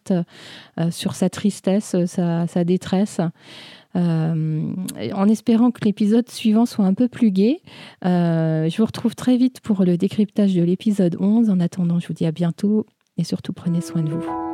sur 0.90 1.14
sa 1.14 1.28
tristesse, 1.28 1.94
sa 2.06 2.64
détresse. 2.64 3.20
Euh, 3.96 4.72
en 5.14 5.28
espérant 5.28 5.70
que 5.70 5.84
l'épisode 5.84 6.28
suivant 6.28 6.66
soit 6.66 6.84
un 6.84 6.94
peu 6.94 7.08
plus 7.08 7.30
gai. 7.30 7.62
Euh, 8.04 8.68
je 8.68 8.76
vous 8.76 8.84
retrouve 8.84 9.14
très 9.14 9.36
vite 9.36 9.60
pour 9.60 9.84
le 9.84 9.96
décryptage 9.96 10.54
de 10.54 10.62
l'épisode 10.62 11.16
11. 11.18 11.50
En 11.50 11.60
attendant, 11.60 11.98
je 11.98 12.08
vous 12.08 12.14
dis 12.14 12.26
à 12.26 12.32
bientôt 12.32 12.84
et 13.16 13.24
surtout 13.24 13.52
prenez 13.52 13.80
soin 13.80 14.02
de 14.02 14.10
vous. 14.10 14.45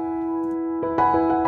Thank 1.03 1.33
you. 1.33 1.42